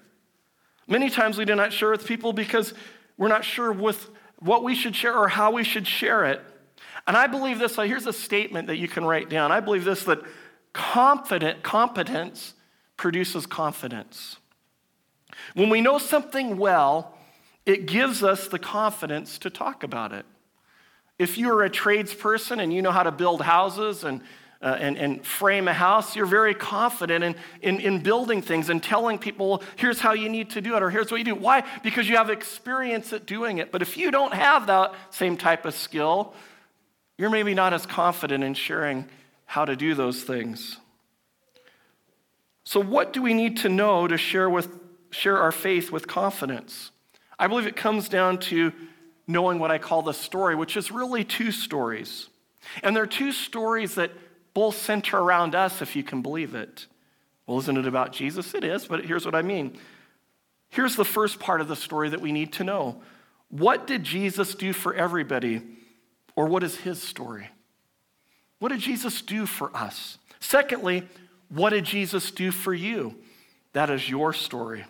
Many 0.87 1.09
times 1.09 1.37
we 1.37 1.45
do 1.45 1.55
not 1.55 1.71
share 1.71 1.91
with 1.91 2.05
people 2.05 2.33
because 2.33 2.73
we're 3.17 3.27
not 3.27 3.45
sure 3.45 3.71
with 3.71 4.09
what 4.39 4.63
we 4.63 4.73
should 4.73 4.95
share 4.95 5.15
or 5.15 5.27
how 5.27 5.51
we 5.51 5.63
should 5.63 5.85
share 5.85 6.25
it. 6.25 6.41
And 7.05 7.15
I 7.15 7.27
believe 7.27 7.59
this, 7.59 7.75
so 7.75 7.83
here's 7.83 8.07
a 8.07 8.13
statement 8.13 8.67
that 8.67 8.77
you 8.77 8.87
can 8.87 9.05
write 9.05 9.29
down. 9.29 9.51
I 9.51 9.59
believe 9.59 9.83
this 9.83 10.03
that 10.05 10.19
confident 10.73 11.61
competence 11.61 12.53
produces 12.97 13.45
confidence. 13.45 14.37
When 15.53 15.69
we 15.69 15.81
know 15.81 15.97
something 15.97 16.57
well, 16.57 17.17
it 17.65 17.85
gives 17.85 18.23
us 18.23 18.47
the 18.47 18.59
confidence 18.59 19.37
to 19.39 19.49
talk 19.49 19.83
about 19.83 20.11
it. 20.11 20.25
If 21.19 21.37
you're 21.37 21.63
a 21.63 21.69
tradesperson 21.69 22.61
and 22.61 22.73
you 22.73 22.81
know 22.81 22.91
how 22.91 23.03
to 23.03 23.11
build 23.11 23.41
houses 23.41 24.03
and, 24.03 24.21
uh, 24.61 24.77
and, 24.79 24.97
and 24.97 25.25
frame 25.25 25.67
a 25.67 25.73
house, 25.73 26.15
you're 26.15 26.25
very 26.25 26.55
confident 26.55 27.23
in, 27.23 27.35
in, 27.61 27.79
in 27.79 27.99
building 28.01 28.41
things 28.41 28.69
and 28.69 28.81
telling 28.81 29.19
people, 29.19 29.61
here's 29.75 29.99
how 29.99 30.13
you 30.13 30.29
need 30.29 30.49
to 30.51 30.61
do 30.61 30.75
it, 30.75 30.81
or 30.81 30.89
here's 30.89 31.11
what 31.11 31.17
you 31.17 31.23
do. 31.23 31.35
Why? 31.35 31.63
Because 31.83 32.09
you 32.09 32.17
have 32.17 32.29
experience 32.31 33.13
at 33.13 33.27
doing 33.27 33.59
it. 33.59 33.71
But 33.71 33.83
if 33.83 33.97
you 33.97 34.09
don't 34.09 34.33
have 34.33 34.67
that 34.67 34.95
same 35.11 35.37
type 35.37 35.65
of 35.65 35.75
skill, 35.75 36.33
you're 37.17 37.29
maybe 37.29 37.53
not 37.53 37.73
as 37.73 37.85
confident 37.85 38.43
in 38.43 38.55
sharing 38.55 39.07
how 39.45 39.65
to 39.65 39.75
do 39.75 39.93
those 39.93 40.23
things. 40.23 40.77
So, 42.63 42.79
what 42.79 43.13
do 43.13 43.21
we 43.21 43.33
need 43.33 43.57
to 43.57 43.69
know 43.69 44.07
to 44.07 44.17
share, 44.17 44.49
with, 44.49 44.69
share 45.11 45.37
our 45.37 45.51
faith 45.51 45.91
with 45.91 46.07
confidence? 46.07 46.90
I 47.41 47.48
believe 47.48 47.65
it 47.65 47.75
comes 47.75 48.07
down 48.07 48.38
to 48.38 48.71
knowing 49.25 49.57
what 49.57 49.71
I 49.71 49.79
call 49.79 50.03
the 50.03 50.13
story, 50.13 50.53
which 50.53 50.77
is 50.77 50.91
really 50.91 51.24
two 51.24 51.51
stories. 51.51 52.29
And 52.83 52.95
they're 52.95 53.07
two 53.07 53.31
stories 53.31 53.95
that 53.95 54.12
both 54.53 54.75
center 54.75 55.17
around 55.17 55.55
us, 55.55 55.81
if 55.81 55.95
you 55.95 56.03
can 56.03 56.21
believe 56.21 56.53
it. 56.53 56.86
Well, 57.48 57.57
isn't 57.57 57.75
it 57.75 57.88
about 57.88 58.13
Jesus? 58.13 58.53
It 58.53 58.63
is, 58.63 58.86
but 58.86 59.03
here's 59.03 59.25
what 59.25 59.33
I 59.33 59.41
mean. 59.41 59.75
Here's 60.69 60.95
the 60.95 61.03
first 61.03 61.39
part 61.39 61.62
of 61.62 61.67
the 61.67 61.75
story 61.75 62.10
that 62.10 62.21
we 62.21 62.31
need 62.31 62.53
to 62.53 62.63
know 62.63 63.01
What 63.50 63.88
did 63.88 64.03
Jesus 64.03 64.53
do 64.53 64.71
for 64.71 64.93
everybody, 64.93 65.63
or 66.36 66.45
what 66.45 66.62
is 66.62 66.77
his 66.77 67.01
story? 67.01 67.50
What 68.60 68.69
did 68.69 68.81
Jesus 68.81 69.19
do 69.24 69.48
for 69.48 69.75
us? 69.75 70.19
Secondly, 70.39 71.10
what 71.50 71.71
did 71.71 71.86
Jesus 71.86 72.29
do 72.29 72.51
for 72.51 72.71
you? 72.71 73.15
That 73.74 73.89
is 73.89 74.07
your 74.07 74.31
story. 74.31 74.86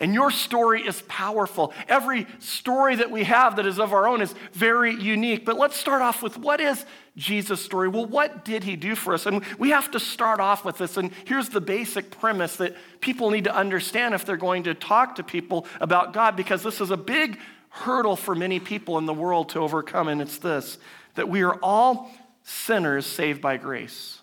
And 0.00 0.14
your 0.14 0.30
story 0.30 0.86
is 0.86 1.02
powerful. 1.08 1.72
Every 1.88 2.28
story 2.38 2.96
that 2.96 3.10
we 3.10 3.24
have 3.24 3.56
that 3.56 3.66
is 3.66 3.80
of 3.80 3.92
our 3.92 4.06
own 4.06 4.20
is 4.22 4.32
very 4.52 4.94
unique. 4.94 5.44
But 5.44 5.58
let's 5.58 5.76
start 5.76 6.02
off 6.02 6.22
with 6.22 6.38
what 6.38 6.60
is 6.60 6.84
Jesus' 7.16 7.64
story? 7.64 7.88
Well, 7.88 8.06
what 8.06 8.44
did 8.44 8.62
he 8.62 8.76
do 8.76 8.94
for 8.94 9.12
us? 9.12 9.26
And 9.26 9.44
we 9.58 9.70
have 9.70 9.90
to 9.90 10.00
start 10.00 10.38
off 10.38 10.64
with 10.64 10.78
this. 10.78 10.96
And 10.96 11.10
here's 11.24 11.48
the 11.48 11.60
basic 11.60 12.12
premise 12.12 12.56
that 12.56 12.76
people 13.00 13.30
need 13.30 13.44
to 13.44 13.54
understand 13.54 14.14
if 14.14 14.24
they're 14.24 14.36
going 14.36 14.62
to 14.64 14.74
talk 14.74 15.16
to 15.16 15.24
people 15.24 15.66
about 15.80 16.12
God, 16.12 16.36
because 16.36 16.62
this 16.62 16.80
is 16.80 16.92
a 16.92 16.96
big 16.96 17.38
hurdle 17.70 18.14
for 18.14 18.36
many 18.36 18.60
people 18.60 18.98
in 18.98 19.06
the 19.06 19.14
world 19.14 19.48
to 19.50 19.58
overcome. 19.58 20.06
And 20.06 20.22
it's 20.22 20.38
this 20.38 20.78
that 21.16 21.28
we 21.28 21.42
are 21.42 21.58
all 21.60 22.12
sinners 22.44 23.04
saved 23.04 23.40
by 23.40 23.56
grace. 23.56 24.20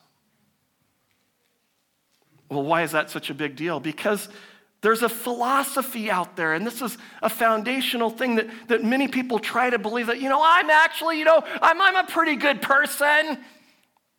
Well, 2.50 2.64
why 2.64 2.84
is 2.84 2.94
that 2.94 3.10
such 3.10 3.30
a 3.30 3.34
big 3.34 3.58
deal? 3.58 3.82
Because 3.82 4.30
there's 4.82 5.02
a 5.02 5.10
philosophy 5.10 6.12
out 6.12 6.36
there, 6.36 6.54
and 6.54 6.66
this 6.66 6.82
is 6.82 6.98
a 7.22 7.30
foundational 7.30 8.10
thing 8.10 8.36
that, 8.36 8.48
that 8.68 8.84
many 8.84 9.08
people 9.08 9.40
try 9.40 9.70
to 9.70 9.80
believe 9.80 10.08
that, 10.08 10.22
you 10.22 10.30
know, 10.30 10.42
I'm 10.44 10.70
actually, 10.70 11.18
you 11.18 11.26
know, 11.26 11.44
I'm, 11.62 11.82
I'm 11.82 11.96
a 11.96 12.08
pretty 12.08 12.36
good 12.36 12.62
person. 12.62 13.40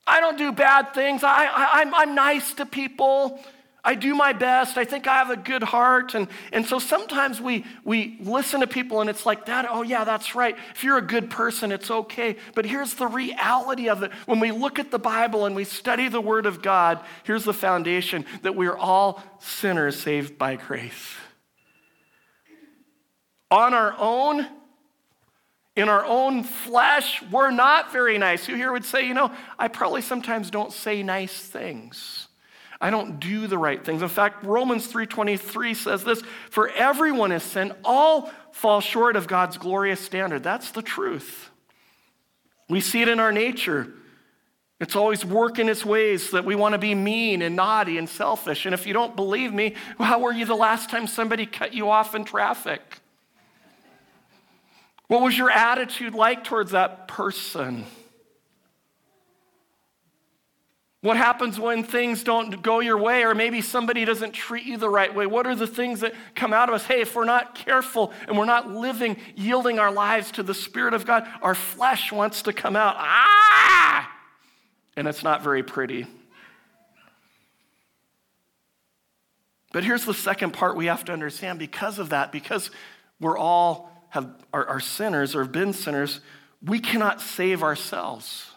I 0.07 0.21
don't 0.21 0.39
do 0.39 0.53
bad 0.53 0.95
things. 0.95 1.23
I, 1.25 1.47
I, 1.47 1.81
I'm, 1.81 1.95
I'm 1.95 2.15
nice 2.15 2.55
to 2.55 2.67
people. 2.67 3.41
I 3.87 3.95
do 3.95 4.16
my 4.16 4.33
best. 4.33 4.76
I 4.76 4.85
think 4.85 5.07
I 5.07 5.14
have 5.14 5.31
a 5.31 5.37
good 5.37 5.62
heart. 5.62 6.16
And, 6.16 6.26
and 6.52 6.66
so 6.66 6.81
sometimes 6.81 7.40
we, 7.40 7.64
we 7.85 8.19
listen 8.21 8.59
to 8.59 8.66
people 8.66 9.00
and 9.00 9.09
it's 9.09 9.25
like 9.25 9.47
that. 9.47 9.64
Oh, 9.71 9.83
yeah, 9.83 10.02
that's 10.02 10.35
right. 10.35 10.57
If 10.75 10.83
you're 10.83 10.99
a 10.99 11.02
good 11.02 11.31
person, 11.31 11.71
it's 11.71 11.88
okay. 11.88 12.35
But 12.57 12.66
here's 12.66 12.95
the 12.95 13.07
reality 13.07 13.88
of 13.88 14.02
it. 14.02 14.11
When 14.26 14.40
we 14.40 14.50
look 14.50 14.81
at 14.81 14.90
the 14.90 14.99
Bible 14.99 15.47
and 15.47 15.55
we 15.55 15.62
study 15.62 16.09
the 16.09 16.21
Word 16.21 16.47
of 16.47 16.62
God, 16.62 16.99
here's 17.23 17.45
the 17.45 17.55
foundation 17.55 18.26
that 18.43 18.57
we 18.57 18.66
are 18.66 18.76
all 18.76 19.23
sinners 19.38 20.00
saved 20.00 20.37
by 20.37 20.57
grace. 20.57 21.14
On 23.52 23.73
our 23.73 23.95
own, 23.97 24.49
in 25.76 25.88
our 25.88 26.05
own 26.05 26.43
flesh, 26.43 27.23
we're 27.31 27.52
not 27.52 27.93
very 27.93 28.19
nice. 28.19 28.47
Who 28.47 28.57
here 28.57 28.73
would 28.73 28.85
say, 28.85 29.07
you 29.07 29.14
know, 29.14 29.31
I 29.57 29.69
probably 29.69 30.02
sometimes 30.02 30.50
don't 30.50 30.73
say 30.73 31.05
nice 31.05 31.38
things. 31.38 32.25
I 32.80 32.90
don't 32.90 33.18
do 33.18 33.47
the 33.47 33.59
right 33.59 33.83
things. 33.83 34.02
In 34.02 34.09
fact, 34.09 34.45
Romans 34.45 34.87
3:23 34.87 35.75
says 35.75 36.04
this, 36.04 36.23
"For 36.50 36.68
everyone 36.68 37.30
has 37.30 37.42
sinned, 37.42 37.75
all 37.85 38.30
fall 38.52 38.80
short 38.80 39.16
of 39.16 39.26
God's 39.26 39.56
glorious 39.56 40.00
standard." 40.00 40.42
That's 40.42 40.71
the 40.71 40.83
truth. 40.83 41.50
We 42.68 42.80
see 42.80 43.02
it 43.02 43.09
in 43.09 43.21
our 43.21 43.33
nature. 43.33 43.92
It's 44.78 44.95
always 44.95 45.25
working 45.25 45.71
its 45.71 45.87
ways 45.87 46.33
that 46.33 46.45
we 46.45 46.54
want 46.54 46.75
to 46.75 46.78
be 46.78 46.95
mean 46.95 47.40
and 47.40 47.56
naughty 47.56 47.97
and 47.97 48.09
selfish. 48.09 48.66
And 48.66 48.75
if 48.75 48.87
you 48.87 48.92
don't 48.92 49.16
believe 49.16 49.54
me, 49.54 49.75
how 49.99 50.18
were 50.18 50.33
you 50.33 50.45
the 50.45 50.54
last 50.54 50.90
time 50.90 51.06
somebody 51.06 51.47
cut 51.47 51.73
you 51.73 51.88
off 51.88 52.14
in 52.14 52.25
traffic? 52.25 52.83
What 55.09 55.23
was 55.23 55.38
your 55.38 55.50
attitude 55.50 56.14
like 56.14 56.45
towards 56.45 56.73
that 56.73 57.09
person? 57.09 57.87
What 61.03 61.17
happens 61.17 61.61
when 61.61 61.85
things 61.85 62.25
don't 62.25 62.62
go 62.62 62.81
your 62.81 62.99
way, 62.99 63.23
or 63.25 63.35
maybe 63.35 63.61
somebody 63.61 64.05
doesn't 64.05 64.33
treat 64.33 64.65
you 64.65 64.76
the 64.76 64.88
right 64.88 65.15
way? 65.15 65.26
What 65.26 65.47
are 65.47 65.55
the 65.55 65.67
things 65.67 66.00
that 66.00 66.15
come 66.35 66.53
out 66.53 66.69
of 66.69 66.75
us? 66.75 66.85
Hey, 66.85 67.03
if 67.03 67.15
we're 67.15 67.25
not 67.25 67.55
careful 67.55 68.12
and 68.26 68.37
we're 68.37 68.45
not 68.47 68.71
living, 68.71 69.17
yielding 69.37 69.79
our 69.79 69.93
lives 69.93 70.31
to 70.33 70.43
the 70.43 70.55
Spirit 70.55 70.95
of 70.95 71.07
God, 71.07 71.29
our 71.43 71.55
flesh 71.55 72.11
wants 72.11 72.43
to 72.43 72.53
come 72.53 72.76
out. 72.76 72.97
Ah! 72.99 74.11
And 74.97 75.07
it's 75.07 75.23
not 75.23 75.43
very 75.43 75.62
pretty. 75.62 76.07
But 79.73 79.85
here's 79.85 80.07
the 80.07 80.15
second 80.15 80.55
part 80.55 80.75
we 80.75 80.87
have 80.87 81.05
to 81.05 81.12
understand 81.12 81.59
because 81.59 81.99
of 81.99 82.09
that, 82.09 82.33
because 82.33 82.71
we're 83.21 83.37
all 83.37 83.93
have, 84.09 84.31
are, 84.53 84.67
are 84.67 84.81
sinners 84.81 85.35
or 85.35 85.43
have 85.43 85.53
been 85.53 85.75
sinners, 85.75 86.21
we 86.65 86.79
cannot 86.79 87.21
save 87.21 87.62
ourselves. 87.62 88.50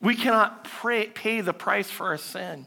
We 0.00 0.14
cannot 0.14 0.64
pray, 0.64 1.06
pay 1.08 1.40
the 1.40 1.52
price 1.52 1.90
for 1.90 2.06
our 2.06 2.18
sin. 2.18 2.66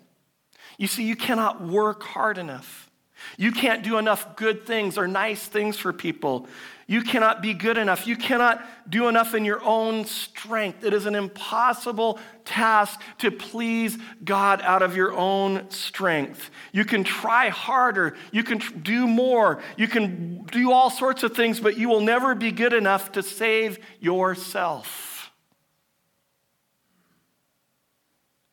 You 0.77 0.87
see, 0.87 1.03
you 1.03 1.15
cannot 1.15 1.61
work 1.61 2.03
hard 2.03 2.37
enough. 2.37 2.89
You 3.37 3.51
can't 3.51 3.83
do 3.83 3.97
enough 3.97 4.35
good 4.35 4.65
things 4.65 4.97
or 4.97 5.07
nice 5.07 5.45
things 5.45 5.77
for 5.77 5.93
people. 5.93 6.47
You 6.87 7.03
cannot 7.03 7.41
be 7.41 7.53
good 7.53 7.77
enough. 7.77 8.05
You 8.05 8.17
cannot 8.17 8.65
do 8.89 9.07
enough 9.07 9.33
in 9.33 9.45
your 9.45 9.63
own 9.63 10.05
strength. 10.05 10.83
It 10.83 10.93
is 10.93 11.05
an 11.05 11.15
impossible 11.15 12.19
task 12.43 12.99
to 13.19 13.31
please 13.31 13.97
God 14.25 14.61
out 14.63 14.81
of 14.81 14.95
your 14.95 15.13
own 15.13 15.69
strength. 15.69 16.49
You 16.73 16.83
can 16.83 17.03
try 17.03 17.49
harder. 17.49 18.17
You 18.31 18.43
can 18.43 18.57
do 18.81 19.07
more. 19.07 19.61
You 19.77 19.87
can 19.87 20.43
do 20.45 20.71
all 20.71 20.89
sorts 20.89 21.23
of 21.23 21.35
things, 21.35 21.59
but 21.59 21.77
you 21.77 21.87
will 21.87 22.01
never 22.01 22.35
be 22.35 22.51
good 22.51 22.73
enough 22.73 23.11
to 23.13 23.23
save 23.23 23.79
yourself. 23.99 25.10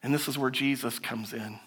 And 0.03 0.15
this 0.15 0.29
is 0.29 0.39
where 0.39 0.51
Jesus 0.51 0.99
comes 0.99 1.33
in. 1.33 1.59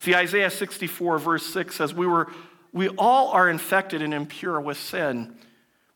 See, 0.00 0.14
Isaiah 0.14 0.50
64, 0.50 1.18
verse 1.18 1.46
6 1.46 1.74
says, 1.74 1.94
We, 1.94 2.06
were, 2.06 2.28
we 2.72 2.88
all 2.88 3.28
are 3.28 3.48
infected 3.48 4.02
and 4.02 4.12
impure 4.12 4.60
with 4.60 4.78
sin. 4.78 5.34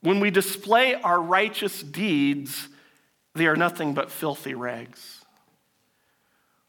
When 0.00 0.21
we 0.21 0.31
display 0.31 0.95
our 0.95 1.21
righteous 1.21 1.83
deeds, 1.83 2.69
they 3.35 3.47
are 3.47 3.57
nothing 3.57 3.95
but 3.95 4.11
filthy 4.11 4.55
rags. 4.55 5.25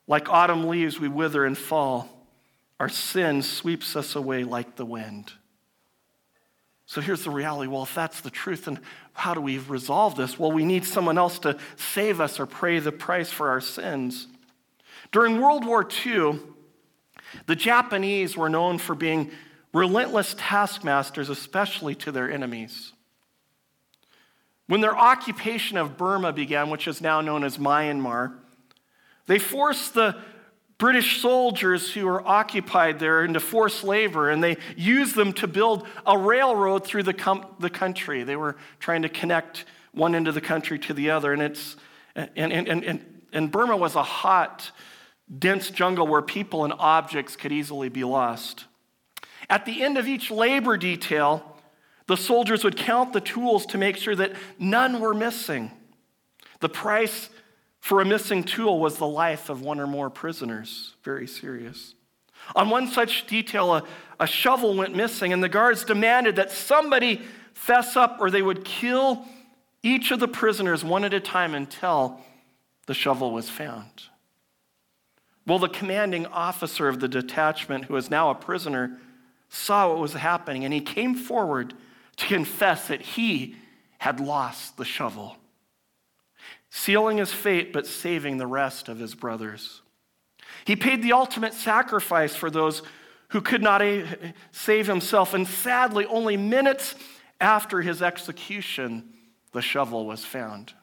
Like 0.07 0.29
autumn 0.29 0.67
leaves, 0.67 0.99
we 0.99 1.07
wither 1.07 1.45
and 1.45 1.57
fall. 1.57 2.09
Our 2.79 2.89
sin 2.89 3.41
sweeps 3.41 3.95
us 3.95 4.15
away 4.15 4.43
like 4.43 4.75
the 4.75 4.85
wind. 4.85 5.33
So 6.85 7.01
here's 7.01 7.23
the 7.23 7.29
reality. 7.29 7.67
Well, 7.67 7.83
if 7.83 7.93
that's 7.93 8.21
the 8.21 8.31
truth, 8.31 8.65
then 8.65 8.79
how 9.13 9.35
do 9.35 9.41
we 9.41 9.59
resolve 9.59 10.15
this? 10.15 10.39
Well, 10.39 10.51
we 10.51 10.65
need 10.65 10.85
someone 10.85 11.19
else 11.19 11.37
to 11.39 11.59
save 11.75 12.19
us 12.19 12.39
or 12.39 12.47
pay 12.47 12.79
the 12.79 12.91
price 12.91 13.29
for 13.29 13.49
our 13.49 13.61
sins. 13.61 14.27
During 15.11 15.41
World 15.41 15.65
War 15.65 15.87
II, 16.05 16.39
the 17.45 17.55
Japanese 17.55 18.37
were 18.37 18.49
known 18.49 18.77
for 18.77 18.95
being 18.95 19.31
relentless 19.73 20.35
taskmasters, 20.37 21.29
especially 21.29 21.95
to 21.95 22.11
their 22.11 22.31
enemies. 22.31 22.93
When 24.67 24.81
their 24.81 24.95
occupation 24.95 25.77
of 25.77 25.97
Burma 25.97 26.31
began, 26.31 26.69
which 26.69 26.87
is 26.87 27.01
now 27.01 27.21
known 27.21 27.43
as 27.43 27.57
Myanmar, 27.57 28.35
they 29.25 29.39
forced 29.39 29.95
the 29.95 30.15
British 30.77 31.21
soldiers 31.21 31.91
who 31.91 32.05
were 32.05 32.25
occupied 32.25 32.99
there 32.99 33.25
into 33.25 33.39
forced 33.39 33.83
labor, 33.83 34.29
and 34.29 34.43
they 34.43 34.57
used 34.77 35.15
them 35.15 35.33
to 35.33 35.47
build 35.47 35.85
a 36.05 36.17
railroad 36.17 36.85
through 36.85 37.03
the, 37.03 37.13
com- 37.13 37.45
the 37.59 37.69
country. 37.69 38.23
They 38.23 38.35
were 38.35 38.55
trying 38.79 39.01
to 39.01 39.09
connect 39.09 39.65
one 39.91 40.15
end 40.15 40.27
of 40.27 40.35
the 40.35 40.41
country 40.41 40.79
to 40.79 40.93
the 40.93 41.09
other, 41.09 41.33
and, 41.33 41.41
it's, 41.41 41.75
and, 42.15 42.53
and, 42.53 42.67
and, 42.83 43.23
and 43.33 43.51
Burma 43.51 43.75
was 43.75 43.95
a 43.95 44.03
hot 44.03 44.71
dense 45.37 45.69
jungle 45.69 46.07
where 46.07 46.21
people 46.21 46.63
and 46.63 46.73
objects 46.79 47.35
could 47.35 47.51
easily 47.51 47.89
be 47.89 48.03
lost. 48.03 48.65
At 49.49 49.65
the 49.65 49.83
end 49.83 49.97
of 49.97 50.07
each 50.07 50.31
labor 50.31 50.77
detail, 50.77 51.57
the 52.07 52.17
soldiers 52.17 52.63
would 52.63 52.75
count 52.75 53.13
the 53.13 53.21
tools 53.21 53.65
to 53.67 53.77
make 53.77 53.97
sure 53.97 54.15
that 54.15 54.33
none 54.57 54.99
were 54.99 55.13
missing. 55.13 55.71
The 56.59 56.69
price 56.69 57.29
for 57.79 58.01
a 58.01 58.05
missing 58.05 58.43
tool 58.43 58.79
was 58.79 58.97
the 58.97 59.07
life 59.07 59.49
of 59.49 59.61
one 59.61 59.79
or 59.79 59.87
more 59.87 60.09
prisoners. 60.09 60.95
Very 61.03 61.27
serious. 61.27 61.93
On 62.55 62.69
one 62.69 62.87
such 62.87 63.27
detail, 63.27 63.73
a, 63.73 63.83
a 64.19 64.27
shovel 64.27 64.75
went 64.75 64.95
missing, 64.95 65.33
and 65.33 65.43
the 65.43 65.49
guards 65.49 65.83
demanded 65.83 66.35
that 66.37 66.51
somebody 66.51 67.21
fess 67.53 67.95
up 67.95 68.17
or 68.19 68.31
they 68.31 68.41
would 68.41 68.65
kill 68.65 69.25
each 69.83 70.11
of 70.11 70.19
the 70.19 70.27
prisoners 70.27 70.83
one 70.83 71.03
at 71.03 71.13
a 71.13 71.19
time 71.19 71.53
until 71.53 72.19
the 72.87 72.93
shovel 72.93 73.31
was 73.31 73.49
found. 73.49 74.03
Well, 75.49 75.57
the 75.57 75.67
commanding 75.67 76.27
officer 76.27 76.87
of 76.87 76.99
the 76.99 77.07
detachment, 77.07 77.85
who 77.85 77.95
is 77.95 78.11
now 78.11 78.29
a 78.29 78.35
prisoner, 78.35 78.99
saw 79.49 79.89
what 79.89 79.97
was 79.97 80.13
happening 80.13 80.63
and 80.63 80.71
he 80.71 80.79
came 80.79 81.15
forward 81.15 81.73
to 82.17 82.27
confess 82.27 82.87
that 82.89 83.01
he 83.01 83.55
had 83.97 84.19
lost 84.19 84.77
the 84.77 84.85
shovel, 84.85 85.37
sealing 86.69 87.17
his 87.17 87.33
fate 87.33 87.73
but 87.73 87.87
saving 87.87 88.37
the 88.37 88.45
rest 88.45 88.89
of 88.89 88.99
his 88.99 89.15
brothers. 89.15 89.81
He 90.65 90.75
paid 90.75 91.01
the 91.01 91.13
ultimate 91.13 91.55
sacrifice 91.55 92.35
for 92.35 92.51
those 92.51 92.83
who 93.29 93.41
could 93.41 93.63
not 93.63 93.81
save 94.51 94.85
himself, 94.85 95.33
and 95.33 95.47
sadly, 95.47 96.05
only 96.05 96.37
minutes 96.37 96.93
after 97.41 97.81
his 97.81 98.03
execution, 98.03 99.13
the 99.51 99.63
shovel 99.63 100.05
was 100.05 100.23
found. 100.23 100.73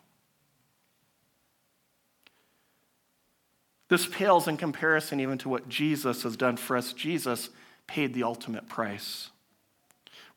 This 3.89 4.07
pales 4.07 4.49
in 4.49 4.57
comparison 4.57 5.21
even 5.21 5.39
to 5.39 5.49
what 5.49 5.69
Jesus 5.69 6.23
has 6.25 6.37
done 6.37 6.57
for 6.57 6.77
us. 6.77 6.93
Jesus 6.93 7.51
paid 7.87 8.15
the 8.15 8.25
ultimate 8.25 8.69
price. 8.69 9.31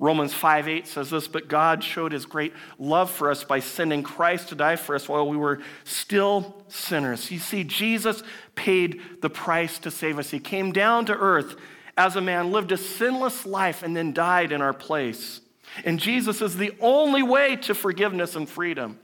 Romans 0.01 0.33
5 0.33 0.69
8 0.69 0.87
says 0.87 1.09
this, 1.09 1.27
but 1.27 1.49
God 1.49 1.83
showed 1.83 2.13
his 2.13 2.25
great 2.25 2.53
love 2.77 3.11
for 3.11 3.29
us 3.29 3.43
by 3.43 3.59
sending 3.59 4.01
Christ 4.01 4.49
to 4.49 4.55
die 4.55 4.77
for 4.77 4.95
us 4.95 5.09
while 5.09 5.27
we 5.27 5.35
were 5.35 5.59
still 5.83 6.63
sinners. 6.69 7.29
You 7.29 7.39
see, 7.39 7.65
Jesus 7.65 8.23
paid 8.55 9.01
the 9.21 9.29
price 9.29 9.77
to 9.79 9.91
save 9.91 10.17
us. 10.17 10.31
He 10.31 10.39
came 10.39 10.71
down 10.71 11.05
to 11.07 11.13
earth 11.13 11.57
as 11.97 12.15
a 12.15 12.21
man, 12.21 12.53
lived 12.53 12.71
a 12.71 12.77
sinless 12.77 13.45
life, 13.45 13.83
and 13.83 13.95
then 13.95 14.13
died 14.13 14.53
in 14.53 14.61
our 14.61 14.73
place. 14.73 15.41
And 15.83 15.99
Jesus 15.99 16.41
is 16.41 16.55
the 16.55 16.73
only 16.79 17.21
way 17.21 17.57
to 17.57 17.75
forgiveness 17.75 18.37
and 18.37 18.47
freedom. 18.47 18.99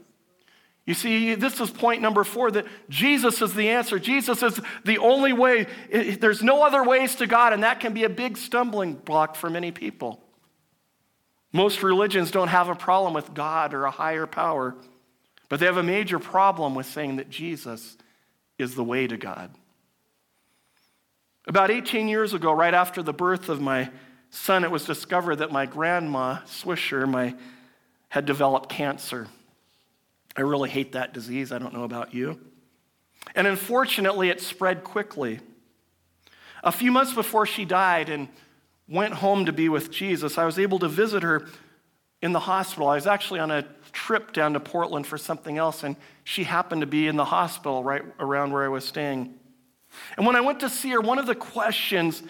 You 0.85 0.93
see, 0.93 1.33
this 1.33 1.59
is 1.59 1.71
point 1.71 2.01
number 2.01 2.23
four 2.23 2.51
that 2.51 2.67
Jesus 2.89 3.41
is 3.41 3.55
the 3.55 3.69
answer. 3.69 3.97
Jesus 3.97 4.43
is 4.43 4.59
the 4.83 4.99
only 4.99 5.33
way. 5.33 5.65
There's 5.89 6.43
no 6.43 6.63
other 6.63 6.83
ways 6.83 7.15
to 7.15 7.27
God, 7.27 7.53
and 7.53 7.63
that 7.63 7.79
can 7.79 7.93
be 7.93 8.03
a 8.03 8.09
big 8.09 8.37
stumbling 8.37 8.93
block 8.93 9.35
for 9.35 9.49
many 9.49 9.71
people. 9.71 10.21
Most 11.51 11.81
religions 11.81 12.29
don't 12.29 12.49
have 12.49 12.69
a 12.69 12.75
problem 12.75 13.13
with 13.13 13.33
God 13.33 13.73
or 13.73 13.85
a 13.85 13.91
higher 13.91 14.27
power, 14.27 14.75
but 15.49 15.59
they 15.59 15.65
have 15.65 15.77
a 15.77 15.83
major 15.83 16.19
problem 16.19 16.75
with 16.75 16.85
saying 16.85 17.15
that 17.15 17.29
Jesus 17.29 17.97
is 18.59 18.75
the 18.75 18.83
way 18.83 19.07
to 19.07 19.17
God. 19.17 19.51
About 21.47 21.71
18 21.71 22.07
years 22.07 22.33
ago, 22.33 22.51
right 22.51 22.73
after 22.73 23.01
the 23.01 23.13
birth 23.13 23.49
of 23.49 23.61
my 23.61 23.89
son, 24.29 24.63
it 24.63 24.71
was 24.71 24.85
discovered 24.85 25.37
that 25.37 25.51
my 25.51 25.65
grandma, 25.65 26.39
Swisher, 26.45 27.09
my, 27.09 27.35
had 28.09 28.25
developed 28.25 28.69
cancer. 28.69 29.27
I 30.35 30.41
really 30.41 30.69
hate 30.69 30.93
that 30.93 31.13
disease. 31.13 31.51
I 31.51 31.59
don't 31.59 31.73
know 31.73 31.83
about 31.83 32.13
you. 32.13 32.39
And 33.33 33.47
unfortunately, 33.47 34.29
it 34.29 34.41
spread 34.41 34.83
quickly. 34.83 35.39
A 36.63 36.71
few 36.71 36.91
months 36.91 37.13
before 37.13 37.45
she 37.45 37.65
died 37.65 38.09
and 38.09 38.27
went 38.87 39.13
home 39.13 39.45
to 39.45 39.53
be 39.53 39.69
with 39.69 39.91
Jesus, 39.91 40.37
I 40.37 40.45
was 40.45 40.59
able 40.59 40.79
to 40.79 40.87
visit 40.87 41.23
her 41.23 41.47
in 42.21 42.33
the 42.33 42.39
hospital. 42.39 42.87
I 42.87 42.95
was 42.95 43.07
actually 43.07 43.39
on 43.39 43.51
a 43.51 43.65
trip 43.91 44.33
down 44.33 44.53
to 44.53 44.59
Portland 44.59 45.07
for 45.07 45.17
something 45.17 45.57
else, 45.57 45.83
and 45.83 45.95
she 46.23 46.43
happened 46.43 46.81
to 46.81 46.87
be 46.87 47.07
in 47.07 47.15
the 47.15 47.25
hospital 47.25 47.83
right 47.83 48.03
around 48.19 48.51
where 48.51 48.63
I 48.63 48.67
was 48.67 48.83
staying. 48.83 49.33
And 50.17 50.25
when 50.25 50.35
I 50.35 50.41
went 50.41 50.59
to 50.59 50.69
see 50.69 50.89
her, 50.89 51.01
one 51.01 51.19
of 51.19 51.25
the 51.25 51.35
questions 51.35 52.21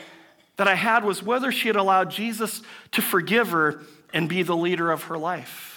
that 0.57 0.67
I 0.67 0.75
had 0.75 1.03
was 1.03 1.23
whether 1.23 1.51
she 1.51 1.67
had 1.67 1.75
allowed 1.75 2.11
Jesus 2.11 2.61
to 2.91 3.01
forgive 3.01 3.49
her 3.49 3.81
and 4.13 4.29
be 4.29 4.43
the 4.43 4.55
leader 4.55 4.91
of 4.91 5.03
her 5.03 5.17
life. 5.17 5.74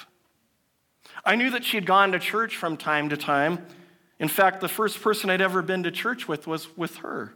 I 1.25 1.37
knew 1.37 1.51
that 1.51 1.65
she 1.65 1.77
had 1.77 1.87
gone 1.87 2.13
to 2.13 2.19
church 2.19 2.57
from 2.57 2.77
time 2.77 3.09
to 3.09 3.17
time. 3.17 3.67
In 4.19 4.29
fact, 4.29 4.61
the 4.61 4.69
first 4.69 5.01
person 5.01 5.31
I'd 5.31 5.41
ever 5.41 5.63
been 5.63 5.83
to 5.85 5.91
church 5.91 6.27
with 6.27 6.47
was 6.47 6.77
with 6.77 6.97
her. 6.97 7.35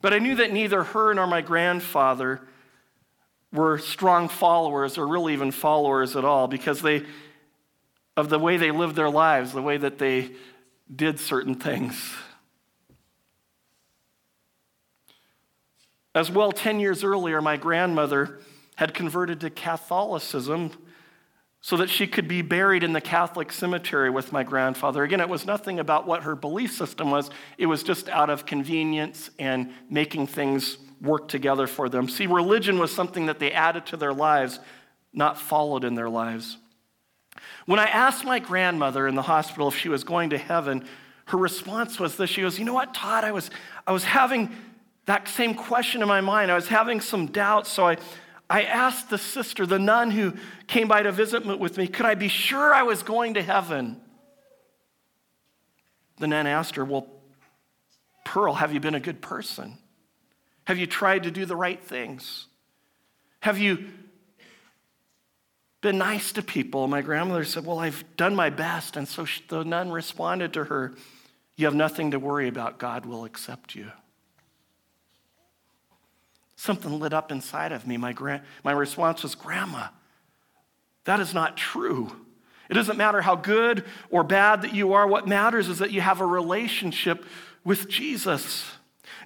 But 0.00 0.14
I 0.14 0.18
knew 0.18 0.34
that 0.36 0.52
neither 0.52 0.82
her 0.82 1.12
nor 1.14 1.26
my 1.26 1.40
grandfather 1.40 2.40
were 3.52 3.78
strong 3.78 4.28
followers 4.28 4.96
or 4.96 5.06
really 5.06 5.32
even 5.32 5.50
followers 5.50 6.16
at 6.16 6.24
all 6.24 6.48
because 6.48 6.82
they 6.82 7.04
of 8.16 8.28
the 8.28 8.38
way 8.38 8.56
they 8.56 8.70
lived 8.70 8.96
their 8.96 9.10
lives, 9.10 9.52
the 9.52 9.62
way 9.62 9.76
that 9.76 9.98
they 9.98 10.30
did 10.94 11.18
certain 11.18 11.54
things. 11.54 12.14
As 16.14 16.30
well, 16.30 16.50
10 16.50 16.80
years 16.80 17.04
earlier, 17.04 17.40
my 17.40 17.56
grandmother 17.56 18.40
had 18.76 18.94
converted 18.94 19.40
to 19.40 19.50
Catholicism 19.50 20.72
so 21.62 21.76
that 21.76 21.90
she 21.90 22.06
could 22.06 22.26
be 22.26 22.42
buried 22.42 22.82
in 22.82 22.92
the 22.92 23.00
Catholic 23.00 23.52
cemetery 23.52 24.08
with 24.08 24.32
my 24.32 24.42
grandfather. 24.42 25.02
Again, 25.02 25.20
it 25.20 25.28
was 25.28 25.44
nothing 25.44 25.78
about 25.78 26.06
what 26.06 26.22
her 26.22 26.34
belief 26.34 26.72
system 26.72 27.10
was, 27.10 27.30
it 27.58 27.66
was 27.66 27.82
just 27.82 28.08
out 28.08 28.30
of 28.30 28.46
convenience 28.46 29.30
and 29.38 29.72
making 29.90 30.26
things 30.26 30.78
work 31.00 31.28
together 31.28 31.66
for 31.66 31.88
them. 31.88 32.08
See, 32.08 32.26
religion 32.26 32.78
was 32.78 32.94
something 32.94 33.26
that 33.26 33.38
they 33.38 33.52
added 33.52 33.86
to 33.86 33.96
their 33.96 34.12
lives, 34.12 34.58
not 35.12 35.38
followed 35.38 35.84
in 35.84 35.94
their 35.94 36.10
lives. 36.10 36.56
When 37.66 37.78
I 37.78 37.86
asked 37.86 38.24
my 38.24 38.38
grandmother 38.38 39.06
in 39.06 39.14
the 39.14 39.22
hospital 39.22 39.68
if 39.68 39.76
she 39.76 39.88
was 39.88 40.04
going 40.04 40.30
to 40.30 40.38
heaven, 40.38 40.86
her 41.26 41.38
response 41.38 42.00
was 42.00 42.16
this. 42.16 42.28
She 42.28 42.40
goes, 42.40 42.58
You 42.58 42.64
know 42.64 42.74
what, 42.74 42.92
Todd? 42.94 43.24
I 43.24 43.32
was, 43.32 43.50
I 43.86 43.92
was 43.92 44.04
having 44.04 44.50
that 45.06 45.28
same 45.28 45.54
question 45.54 46.02
in 46.02 46.08
my 46.08 46.20
mind. 46.20 46.50
I 46.50 46.54
was 46.54 46.68
having 46.68 47.00
some 47.00 47.26
doubts, 47.26 47.70
so 47.70 47.86
I, 47.86 47.96
I 48.50 48.64
asked 48.64 49.10
the 49.10 49.16
sister, 49.16 49.64
the 49.64 49.78
nun 49.78 50.10
who 50.10 50.34
came 50.66 50.88
by 50.88 51.04
to 51.04 51.12
visit 51.12 51.46
with 51.46 51.78
me, 51.78 51.86
could 51.86 52.04
I 52.04 52.16
be 52.16 52.26
sure 52.26 52.74
I 52.74 52.82
was 52.82 53.04
going 53.04 53.34
to 53.34 53.42
heaven? 53.42 54.00
The 56.18 56.26
nun 56.26 56.48
asked 56.48 56.74
her, 56.74 56.84
Well, 56.84 57.06
Pearl, 58.24 58.54
have 58.54 58.74
you 58.74 58.80
been 58.80 58.96
a 58.96 59.00
good 59.00 59.22
person? 59.22 59.78
Have 60.64 60.78
you 60.78 60.88
tried 60.88 61.22
to 61.22 61.30
do 61.30 61.46
the 61.46 61.54
right 61.54 61.82
things? 61.82 62.48
Have 63.40 63.58
you 63.58 63.88
been 65.80 65.98
nice 65.98 66.32
to 66.32 66.42
people? 66.42 66.88
My 66.88 67.02
grandmother 67.02 67.44
said, 67.44 67.64
Well, 67.64 67.78
I've 67.78 68.04
done 68.16 68.34
my 68.34 68.50
best. 68.50 68.96
And 68.96 69.06
so 69.06 69.26
the 69.48 69.64
nun 69.64 69.92
responded 69.92 70.52
to 70.54 70.64
her, 70.64 70.94
You 71.56 71.66
have 71.66 71.74
nothing 71.76 72.10
to 72.10 72.18
worry 72.18 72.48
about. 72.48 72.80
God 72.80 73.06
will 73.06 73.24
accept 73.24 73.76
you. 73.76 73.92
Something 76.60 77.00
lit 77.00 77.14
up 77.14 77.32
inside 77.32 77.72
of 77.72 77.86
me. 77.86 77.96
My, 77.96 78.12
gra- 78.12 78.42
my 78.62 78.72
response 78.72 79.22
was, 79.22 79.34
Grandma, 79.34 79.86
that 81.04 81.18
is 81.18 81.32
not 81.32 81.56
true. 81.56 82.12
It 82.68 82.74
doesn't 82.74 82.98
matter 82.98 83.22
how 83.22 83.34
good 83.34 83.82
or 84.10 84.22
bad 84.22 84.60
that 84.60 84.74
you 84.74 84.92
are. 84.92 85.06
What 85.06 85.26
matters 85.26 85.70
is 85.70 85.78
that 85.78 85.90
you 85.90 86.02
have 86.02 86.20
a 86.20 86.26
relationship 86.26 87.24
with 87.64 87.88
Jesus. 87.88 88.72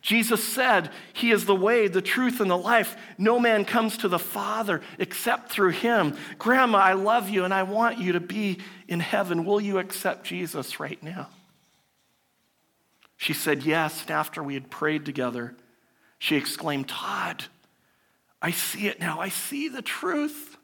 Jesus 0.01 0.44
said, 0.44 0.90
He 1.12 1.33
is 1.33 1.44
the 1.44 1.57
way, 1.57 1.88
the 1.88 2.01
truth, 2.01 2.40
and 2.40 2.49
the 2.49 2.57
life. 2.57 2.97
No 3.18 3.40
man 3.40 3.64
comes 3.64 3.97
to 3.97 4.07
the 4.07 4.20
Father 4.20 4.81
except 5.01 5.51
through 5.51 5.70
Him. 5.70 6.16
Grandma, 6.38 6.79
I 6.79 6.92
love 6.92 7.29
you 7.29 7.44
and 7.44 7.53
I 7.53 7.64
want 7.64 7.99
you 7.99 8.12
to 8.12 8.20
be 8.20 8.61
in 8.87 9.01
heaven. 9.01 9.44
Will 9.44 9.61
you 9.61 9.79
accept 9.79 10.25
Jesus 10.25 10.79
right 10.79 11.03
now? 11.03 11.27
She 13.16 13.33
said 13.33 13.64
yes. 13.64 14.03
And 14.03 14.12
after 14.12 14.40
we 14.40 14.55
had 14.55 14.70
prayed 14.70 15.05
together, 15.05 15.57
she 16.25 16.37
exclaimed, 16.37 16.89
Todd, 16.89 17.45
I 18.41 18.51
see 18.51 18.87
it 18.87 18.99
now. 18.99 19.21
I 19.21 19.29
see 19.29 19.69
the 19.69 19.83
truth. 19.83 20.57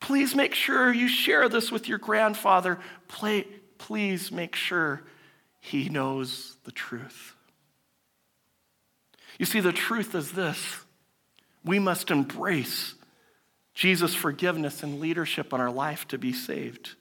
Please 0.00 0.34
make 0.34 0.54
sure 0.54 0.90
you 0.90 1.08
share 1.08 1.50
this 1.50 1.70
with 1.70 1.88
your 1.88 1.98
grandfather. 1.98 2.78
Please 3.06 4.32
make 4.32 4.56
sure 4.56 5.02
he 5.60 5.90
knows 5.90 6.56
the 6.64 6.72
truth. 6.72 7.34
You 9.38 9.44
see, 9.44 9.60
the 9.60 9.74
truth 9.74 10.14
is 10.14 10.32
this 10.32 10.58
we 11.62 11.78
must 11.78 12.10
embrace 12.10 12.94
Jesus' 13.74 14.14
forgiveness 14.14 14.82
and 14.82 15.00
leadership 15.00 15.52
in 15.52 15.60
our 15.60 15.70
life 15.70 16.08
to 16.08 16.16
be 16.16 16.32
saved. 16.32 16.94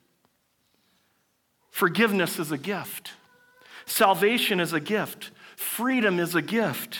Forgiveness 1.70 2.38
is 2.38 2.52
a 2.52 2.58
gift, 2.58 3.14
salvation 3.86 4.60
is 4.60 4.74
a 4.74 4.82
gift, 4.82 5.32
freedom 5.56 6.20
is 6.20 6.36
a 6.36 6.42
gift. 6.42 7.00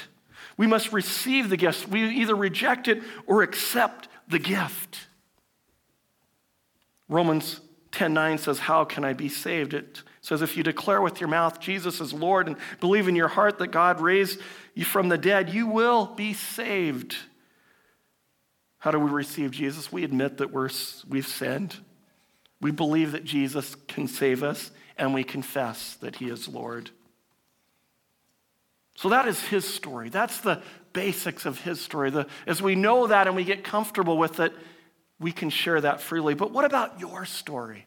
We 0.60 0.68
must 0.68 0.92
receive 0.92 1.50
the 1.50 1.56
gift. 1.56 1.88
We 1.88 2.04
either 2.10 2.36
reject 2.36 2.90
it 2.90 3.02
or 3.26 3.44
accept 3.44 4.10
the 4.28 4.40
gift. 4.40 5.08
Romans 7.08 7.62
10:9 7.94 8.38
says, 8.38 8.60
"How 8.60 8.84
can 8.84 9.06
I 9.06 9.14
be 9.14 9.30
saved?" 9.30 9.74
It 9.74 10.04
says, 10.20 10.42
"If 10.42 10.58
you 10.58 10.64
declare 10.64 11.02
with 11.02 11.22
your 11.22 11.30
mouth 11.30 11.62
Jesus 11.62 12.02
is 12.02 12.12
Lord 12.12 12.48
and 12.48 12.58
believe 12.82 13.08
in 13.08 13.16
your 13.16 13.30
heart 13.30 13.58
that 13.60 13.68
God 13.68 14.02
raised 14.02 14.42
you 14.74 14.84
from 14.84 15.08
the 15.08 15.18
dead, 15.18 15.50
you 15.50 15.66
will 15.66 16.08
be 16.08 16.34
saved." 16.34 17.16
How 18.80 18.92
do 18.92 19.00
we 19.00 19.10
receive 19.10 19.52
Jesus? 19.52 19.94
We 19.94 20.04
admit 20.04 20.40
that 20.40 20.52
we're, 20.52 20.70
we've 21.08 21.26
sinned. 21.26 21.78
We 22.60 22.72
believe 22.72 23.14
that 23.14 23.24
Jesus 23.24 23.76
can 23.88 24.10
save 24.10 24.44
us, 24.44 24.72
and 24.98 25.14
we 25.14 25.24
confess 25.24 25.96
that 25.96 26.18
he 26.18 26.30
is 26.30 26.50
Lord. 26.50 26.92
So 29.00 29.08
that 29.08 29.30
is 29.30 29.40
his 29.40 29.66
story. 29.66 30.10
That's 30.10 30.42
the 30.42 30.62
basics 30.92 31.46
of 31.46 31.58
his 31.62 31.80
story. 31.80 32.10
The, 32.10 32.28
as 32.46 32.62
we 32.62 32.76
know 32.76 33.08
that 33.08 33.28
and 33.28 33.36
we 33.38 33.46
get 33.46 33.64
comfortable 33.64 34.18
with 34.18 34.42
it, 34.42 34.52
we 35.22 35.32
can 35.32 35.50
share 35.50 35.80
that 35.80 36.02
freely. 36.02 36.34
But 36.34 36.52
what 36.52 36.66
about 36.66 37.00
your 37.00 37.24
story? 37.24 37.86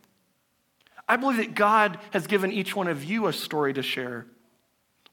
I 1.06 1.16
believe 1.16 1.36
that 1.36 1.54
God 1.54 1.98
has 2.12 2.26
given 2.26 2.50
each 2.50 2.74
one 2.74 2.88
of 2.88 3.04
you 3.04 3.26
a 3.26 3.32
story 3.34 3.74
to 3.74 3.82
share. 3.82 4.24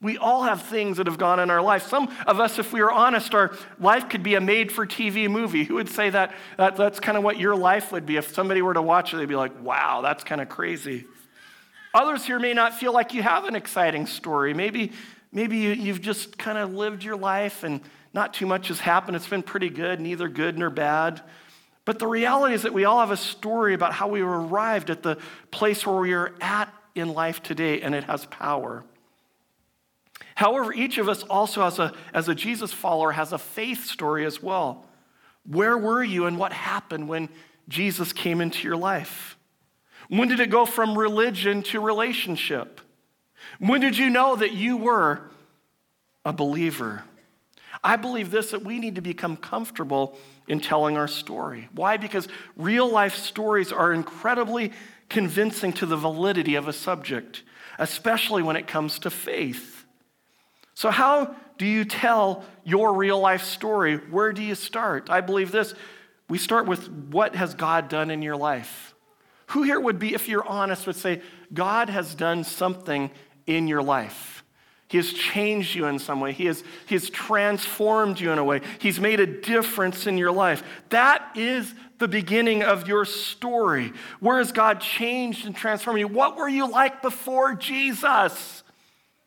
We 0.02 0.18
all 0.18 0.44
have 0.44 0.62
things 0.62 0.96
that 0.96 1.08
have 1.08 1.18
gone 1.18 1.38
in 1.42 1.50
our 1.50 1.62
life. 1.62 1.86
Some 1.88 2.10
of 2.26 2.40
us, 2.40 2.60
if 2.60 2.72
we 2.72 2.80
are 2.80 2.92
honest, 2.92 3.36
our 3.36 3.52
life 3.78 4.08
could 4.08 4.24
be 4.24 4.36
a 4.36 4.42
made 4.42 4.72
for 4.72 4.88
TV 4.88 5.30
movie. 5.30 5.66
Who 5.66 5.74
would 5.74 5.90
say 5.90 6.12
that, 6.12 6.34
that 6.56 6.78
that's 6.78 7.02
kind 7.02 7.18
of 7.18 7.26
what 7.26 7.38
your 7.38 7.58
life 7.58 7.92
would 7.92 8.06
be? 8.06 8.16
If 8.16 8.34
somebody 8.34 8.62
were 8.62 8.74
to 8.74 8.82
watch 8.82 9.14
it, 9.14 9.18
they'd 9.18 9.26
be 9.26 9.36
like, 9.36 9.62
wow, 9.62 10.00
that's 10.00 10.24
kind 10.24 10.40
of 10.40 10.48
crazy. 10.48 11.08
Others 11.94 12.26
here 12.26 12.40
may 12.40 12.54
not 12.54 12.74
feel 12.74 12.94
like 12.94 13.14
you 13.14 13.22
have 13.22 13.44
an 13.44 13.56
exciting 13.58 14.06
story. 14.06 14.54
Maybe 14.54 14.94
Maybe 15.32 15.58
you, 15.58 15.94
have 15.94 16.02
just 16.02 16.38
kind 16.38 16.58
of 16.58 16.74
lived 16.74 17.04
your 17.04 17.16
life 17.18 17.64
and 17.64 17.82
not 18.14 18.34
too 18.34 18.46
much 18.46 18.70
has 18.70 18.80
happened. 18.80 19.16
It's 19.16 19.28
been 19.28 19.44
pretty 19.44 19.70
good, 19.70 20.00
neither 20.00 20.28
good 20.28 20.58
nor 20.58 20.70
bad. 20.70 21.22
But 21.86 22.00
the 22.00 22.08
reality 22.08 22.56
is 22.56 22.64
that 22.64 22.74
we 22.74 22.86
all 22.86 23.00
have 23.00 23.12
a 23.12 23.18
story 23.18 23.74
about 23.74 23.94
how 23.94 24.08
we 24.08 24.22
arrived 24.22 24.90
at 24.90 25.04
the 25.04 25.18
place 25.52 25.86
where 25.86 25.96
we 25.96 26.14
are 26.14 26.34
at 26.42 26.74
in 26.96 27.14
life 27.14 27.42
today, 27.42 27.82
and 27.82 27.94
it 27.96 28.04
has 28.06 28.26
power. 28.26 28.84
However, 30.36 30.74
each 30.74 30.98
of 30.98 31.10
us 31.10 31.24
also, 31.24 31.64
as 31.64 31.80
a, 31.80 31.94
as 32.14 32.30
a 32.30 32.36
Jesus 32.36 32.72
follower, 32.72 33.12
has 33.12 33.34
a 33.34 33.38
faith 33.38 33.86
story 33.86 34.26
as 34.26 34.42
well. 34.42 34.86
Where 35.46 35.78
were 35.78 36.04
you 36.04 36.26
and 36.26 36.38
what 36.38 36.54
happened 36.54 37.08
when 37.08 37.30
Jesus 37.68 38.14
came 38.14 38.42
into 38.42 38.68
your 38.68 38.78
life? 38.78 39.38
When 40.08 40.28
did 40.28 40.40
it 40.40 40.50
go 40.50 40.66
from 40.66 40.98
religion 40.98 41.62
to 41.64 41.80
relationship? 41.80 42.82
When 43.60 43.82
did 43.82 43.98
you 43.98 44.10
know 44.10 44.36
that 44.36 44.54
you 44.54 44.78
were 44.78 45.22
a 46.26 46.34
believer? 46.34 47.04
I 47.84 47.96
believe 47.96 48.32
this 48.32 48.52
that 48.52 48.64
we 48.64 48.80
need 48.80 48.96
to 48.96 49.02
become 49.02 49.38
comfortable 49.38 50.18
in 50.48 50.60
telling 50.60 50.98
our 50.98 51.08
story. 51.08 51.70
Why? 51.74 51.98
Because 51.98 52.28
real 52.58 52.90
life 52.90 53.16
stories 53.16 53.72
are 53.72 53.94
incredibly 53.94 54.72
convincing 55.08 55.74
to 55.74 55.86
the 55.86 55.98
validity 55.98 56.56
of 56.56 56.68
a 56.68 56.74
subject, 56.74 57.44
especially 57.78 58.44
when 58.44 58.56
it 58.56 58.68
comes 58.68 59.00
to 59.00 59.10
faith. 59.10 59.86
So, 60.74 60.92
how 60.92 61.36
do 61.58 61.66
you 61.66 61.84
tell 61.84 62.46
your 62.64 62.94
real 62.94 63.20
life 63.20 63.44
story? 63.44 63.98
Where 63.98 64.32
do 64.32 64.42
you 64.42 64.56
start? 64.56 65.10
I 65.10 65.22
believe 65.22 65.52
this. 65.52 65.74
We 66.30 66.38
start 66.38 66.68
with 66.68 66.88
what 66.90 67.36
has 67.36 67.54
God 67.54 67.90
done 67.90 68.12
in 68.12 68.22
your 68.22 68.38
life? 68.38 68.94
Who 69.48 69.64
here 69.64 69.80
would 69.80 69.98
be, 69.98 70.14
if 70.14 70.28
you're 70.30 70.48
honest, 70.48 70.86
would 70.86 70.96
say, 70.96 71.22
God 71.54 71.90
has 71.90 72.14
done 72.14 72.44
something 72.44 73.10
in 73.50 73.68
your 73.68 73.82
life? 73.82 74.44
He 74.88 74.98
has 74.98 75.14
changed 75.14 75.76
you 75.76 75.86
in 75.86 76.00
some 76.00 76.20
way. 76.20 76.32
He 76.32 76.46
has, 76.46 76.64
he 76.88 76.96
has 76.96 77.10
transformed 77.10 78.20
you 78.20 78.32
in 78.32 78.40
a 78.40 78.44
way. 78.44 78.62
He's 78.80 79.00
made 79.00 79.20
a 79.20 79.28
difference 79.28 80.08
in 80.08 80.18
your 80.18 80.32
life. 80.32 80.64
That 80.90 81.32
is 81.36 81.74
the 82.00 82.08
beginning 82.08 82.64
of 82.64 82.88
your 82.88 83.06
story. 83.06 83.94
Where 84.20 84.40
has 84.40 84.52
God 84.52 84.82
changed 84.82 85.46
and 85.46 85.56
transformed 85.56 86.00
you? 86.00 86.08
What 86.08 86.38
were 86.38 86.50
you 86.50 86.70
like 86.70 87.02
before 87.02 87.54
Jesus? 87.54 88.64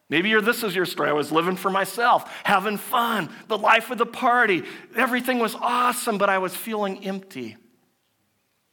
Maybe 0.09 0.31
you're, 0.31 0.43
this 0.43 0.65
is 0.65 0.75
your 0.75 0.85
story. 0.85 1.11
I 1.11 1.15
was 1.15 1.31
living 1.31 1.57
for 1.57 1.71
myself, 1.71 2.31
having 2.45 2.77
fun, 2.77 3.31
the 3.47 3.57
life 3.57 3.91
of 3.91 3.99
the 3.99 4.07
party. 4.07 4.65
Everything 4.97 5.39
was 5.39 5.55
awesome, 5.55 6.19
but 6.19 6.29
I 6.29 6.39
was 6.39 6.57
feeling 6.57 7.05
empty. 7.05 7.57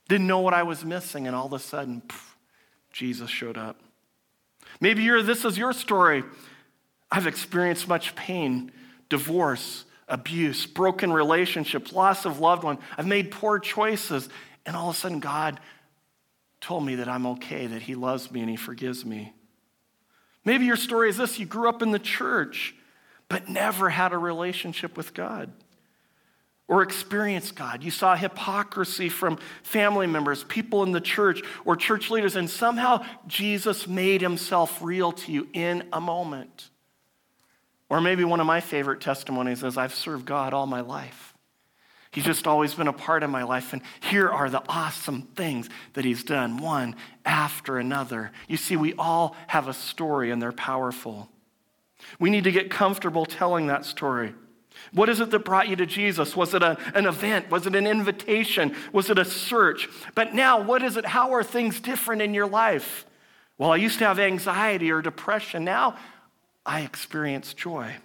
Didn't 0.07 0.27
know 0.27 0.39
what 0.39 0.55
I 0.55 0.63
was 0.63 0.83
missing, 0.83 1.27
and 1.27 1.35
all 1.35 1.45
of 1.45 1.53
a 1.53 1.59
sudden, 1.59 2.01
poof, 2.01 2.35
Jesus 2.91 3.29
showed 3.29 3.57
up. 3.57 3.79
Maybe 4.81 5.07
this 5.21 5.45
is 5.45 5.57
your 5.57 5.73
story. 5.73 6.23
I've 7.11 7.27
experienced 7.27 7.87
much 7.87 8.15
pain, 8.15 8.71
divorce, 9.09 9.85
abuse, 10.07 10.65
broken 10.65 11.11
relationships, 11.11 11.91
loss 11.91 12.25
of 12.25 12.39
loved 12.39 12.63
one. 12.63 12.77
I've 12.97 13.07
made 13.07 13.31
poor 13.31 13.59
choices, 13.59 14.29
and 14.65 14.75
all 14.75 14.89
of 14.89 14.95
a 14.95 14.99
sudden, 14.99 15.19
God 15.19 15.59
told 16.61 16.85
me 16.85 16.95
that 16.95 17.07
I'm 17.07 17.25
okay, 17.25 17.67
that 17.67 17.81
He 17.81 17.95
loves 17.95 18.31
me 18.31 18.41
and 18.41 18.49
He 18.49 18.55
forgives 18.55 19.05
me. 19.05 19.33
Maybe 20.45 20.65
your 20.65 20.77
story 20.77 21.09
is 21.09 21.17
this 21.17 21.39
you 21.39 21.45
grew 21.45 21.69
up 21.69 21.81
in 21.81 21.91
the 21.91 21.99
church, 21.99 22.75
but 23.27 23.49
never 23.49 23.89
had 23.89 24.13
a 24.13 24.17
relationship 24.17 24.97
with 24.97 25.13
God 25.13 25.51
or 26.69 26.83
experienced 26.83 27.55
God. 27.55 27.83
You 27.83 27.89
saw 27.89 28.15
hypocrisy 28.15 29.09
from 29.09 29.39
family 29.63 30.05
members, 30.05 30.43
people 30.43 30.83
in 30.83 30.91
the 30.91 31.01
church, 31.01 31.41
or 31.65 31.75
church 31.75 32.11
leaders, 32.11 32.35
and 32.35 32.47
somehow 32.47 33.03
Jesus 33.27 33.87
made 33.87 34.21
himself 34.21 34.79
real 34.81 35.11
to 35.11 35.31
you 35.31 35.49
in 35.51 35.83
a 35.91 35.99
moment. 35.99 36.69
Or 37.89 37.99
maybe 37.99 38.23
one 38.23 38.39
of 38.39 38.45
my 38.45 38.61
favorite 38.61 39.01
testimonies 39.01 39.63
is 39.63 39.77
I've 39.77 39.95
served 39.95 40.27
God 40.27 40.53
all 40.53 40.67
my 40.67 40.81
life. 40.81 41.33
He's 42.11 42.23
just 42.23 42.45
always 42.45 42.75
been 42.75 42.87
a 42.87 42.93
part 42.93 43.23
of 43.23 43.31
my 43.31 43.43
life. 43.43 43.73
And 43.73 43.81
here 43.99 44.29
are 44.29 44.49
the 44.49 44.63
awesome 44.69 45.23
things 45.35 45.69
that 45.93 46.05
He's 46.05 46.23
done, 46.23 46.57
one 46.57 46.95
after 47.25 47.79
another. 47.79 48.31
You 48.47 48.57
see, 48.57 48.75
we 48.75 48.93
all 48.93 49.35
have 49.47 49.67
a 49.67 49.73
story 49.73 50.29
and 50.29 50.39
they're 50.39 50.51
powerful. 50.51 51.29
We 52.19 52.29
need 52.29 52.43
to 52.43 52.51
get 52.51 52.69
comfortable 52.69 53.25
telling 53.25 53.67
that 53.67 53.85
story. 53.85 54.35
What 54.93 55.09
is 55.09 55.19
it 55.19 55.31
that 55.31 55.39
brought 55.39 55.67
you 55.67 55.75
to 55.75 55.85
Jesus? 55.85 56.35
Was 56.35 56.53
it 56.53 56.63
a, 56.63 56.77
an 56.95 57.05
event? 57.05 57.49
Was 57.51 57.67
it 57.67 57.75
an 57.75 57.85
invitation? 57.85 58.75
Was 58.91 59.09
it 59.09 59.19
a 59.19 59.25
search? 59.25 59.87
But 60.15 60.33
now, 60.33 60.61
what 60.61 60.83
is 60.83 60.97
it? 60.97 61.05
How 61.05 61.33
are 61.33 61.43
things 61.43 61.79
different 61.79 62.21
in 62.21 62.33
your 62.33 62.47
life? 62.47 63.05
Well, 63.57 63.71
I 63.71 63.75
used 63.75 63.99
to 63.99 64.05
have 64.05 64.19
anxiety 64.19 64.91
or 64.91 65.01
depression. 65.01 65.63
Now 65.63 65.97
I 66.65 66.81
experience 66.81 67.53
joy. 67.53 67.95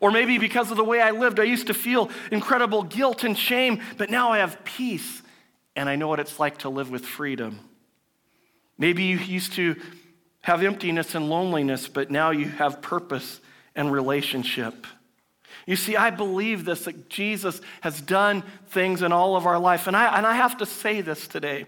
Or 0.00 0.10
maybe 0.10 0.38
because 0.38 0.70
of 0.70 0.76
the 0.76 0.84
way 0.84 1.00
I 1.00 1.12
lived, 1.12 1.38
I 1.38 1.44
used 1.44 1.68
to 1.68 1.74
feel 1.74 2.10
incredible 2.32 2.82
guilt 2.82 3.22
and 3.24 3.38
shame, 3.38 3.80
but 3.96 4.10
now 4.10 4.30
I 4.30 4.38
have 4.38 4.64
peace 4.64 5.22
and 5.76 5.88
I 5.88 5.94
know 5.94 6.08
what 6.08 6.18
it's 6.18 6.40
like 6.40 6.58
to 6.58 6.68
live 6.68 6.90
with 6.90 7.06
freedom. 7.06 7.60
Maybe 8.76 9.04
you 9.04 9.18
used 9.18 9.52
to 9.54 9.76
have 10.40 10.62
emptiness 10.62 11.14
and 11.14 11.28
loneliness, 11.28 11.86
but 11.86 12.10
now 12.10 12.30
you 12.30 12.46
have 12.46 12.82
purpose 12.82 13.40
and 13.76 13.92
relationship. 13.92 14.86
You 15.68 15.76
see, 15.76 15.96
I 15.96 16.08
believe 16.08 16.64
this 16.64 16.86
that 16.86 17.10
Jesus 17.10 17.60
has 17.82 18.00
done 18.00 18.42
things 18.68 19.02
in 19.02 19.12
all 19.12 19.36
of 19.36 19.44
our 19.44 19.58
life. 19.58 19.86
And 19.86 19.94
I, 19.94 20.16
and 20.16 20.26
I 20.26 20.34
have 20.34 20.56
to 20.58 20.66
say 20.66 21.02
this 21.02 21.28
today. 21.28 21.66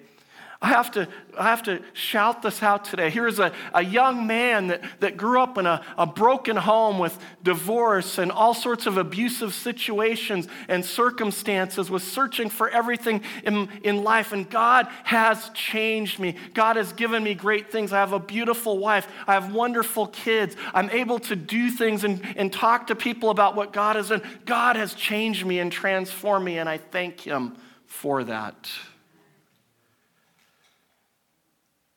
I 0.62 0.68
have 0.68 0.90
to, 0.90 1.08
I 1.38 1.44
have 1.44 1.62
to 1.62 1.80
shout 1.94 2.42
this 2.42 2.62
out 2.62 2.84
today. 2.84 3.08
Here's 3.08 3.38
a, 3.38 3.50
a 3.72 3.82
young 3.82 4.26
man 4.26 4.66
that, 4.66 4.82
that 5.00 5.16
grew 5.16 5.40
up 5.40 5.56
in 5.56 5.64
a, 5.64 5.82
a 5.96 6.06
broken 6.06 6.54
home 6.54 6.98
with 6.98 7.18
divorce 7.42 8.18
and 8.18 8.30
all 8.30 8.52
sorts 8.52 8.86
of 8.86 8.98
abusive 8.98 9.54
situations 9.54 10.48
and 10.68 10.84
circumstances, 10.84 11.90
was 11.90 12.02
searching 12.02 12.50
for 12.50 12.68
everything 12.68 13.22
in, 13.42 13.70
in 13.82 14.04
life. 14.04 14.32
And 14.32 14.50
God 14.50 14.86
has 15.04 15.48
changed 15.54 16.18
me. 16.18 16.36
God 16.52 16.76
has 16.76 16.92
given 16.92 17.24
me 17.24 17.34
great 17.34 17.72
things. 17.72 17.90
I 17.90 18.00
have 18.00 18.12
a 18.12 18.20
beautiful 18.20 18.76
wife. 18.76 19.08
I 19.26 19.32
have 19.32 19.54
wonderful 19.54 20.08
kids. 20.08 20.56
I'm 20.74 20.90
able 20.90 21.20
to 21.20 21.36
do 21.36 21.70
things 21.70 22.04
and, 22.04 22.20
and 22.36 22.52
talk 22.52 22.88
to 22.88 22.94
people 22.94 23.30
about 23.30 23.56
what 23.56 23.72
God 23.72 23.96
has 23.96 24.10
done. 24.10 24.20
God 24.44 24.76
has 24.76 24.92
changed 24.92 25.46
me 25.46 25.58
and 25.58 25.72
transformed 25.72 26.44
me, 26.44 26.58
and 26.58 26.68
I 26.68 26.76
thank 26.76 27.20
Him 27.20 27.56
for 27.86 28.24
that. 28.24 28.70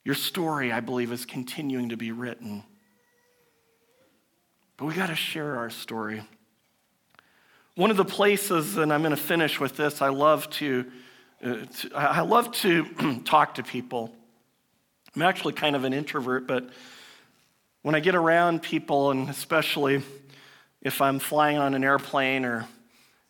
Your 0.06 0.16
story, 0.16 0.72
I 0.72 0.82
believe, 0.82 1.12
is 1.12 1.26
continuing 1.26 1.90
to 1.90 1.98
be 1.98 2.12
written. 2.12 2.64
But 4.76 4.86
we 4.86 4.94
got 4.94 5.08
to 5.08 5.16
share 5.16 5.58
our 5.58 5.70
story. 5.70 6.24
One 7.76 7.90
of 7.90 7.98
the 7.98 8.06
places, 8.06 8.78
and 8.78 8.92
I'm 8.92 9.02
going 9.02 9.16
to 9.16 9.22
finish 9.22 9.60
with 9.60 9.78
this, 9.78 10.02
I 10.02 10.10
love 10.10 10.50
to, 10.52 10.86
uh, 11.44 11.56
to 11.80 11.96
I 11.96 12.22
love 12.22 12.52
to 12.54 13.22
talk 13.26 13.56
to 13.56 13.64
people. 13.64 14.14
I'm 15.16 15.22
actually 15.22 15.54
kind 15.54 15.76
of 15.76 15.84
an 15.84 15.94
introvert, 15.94 16.48
but 16.48 16.70
when 17.82 17.96
I 17.96 18.00
get 18.00 18.16
around 18.16 18.62
people, 18.62 19.12
and 19.12 19.30
especially 19.30 20.04
if 20.82 21.02
I'm 21.02 21.20
flying 21.20 21.58
on 21.58 21.76
an 21.76 21.84
airplane 21.84 22.46
or 22.46 22.68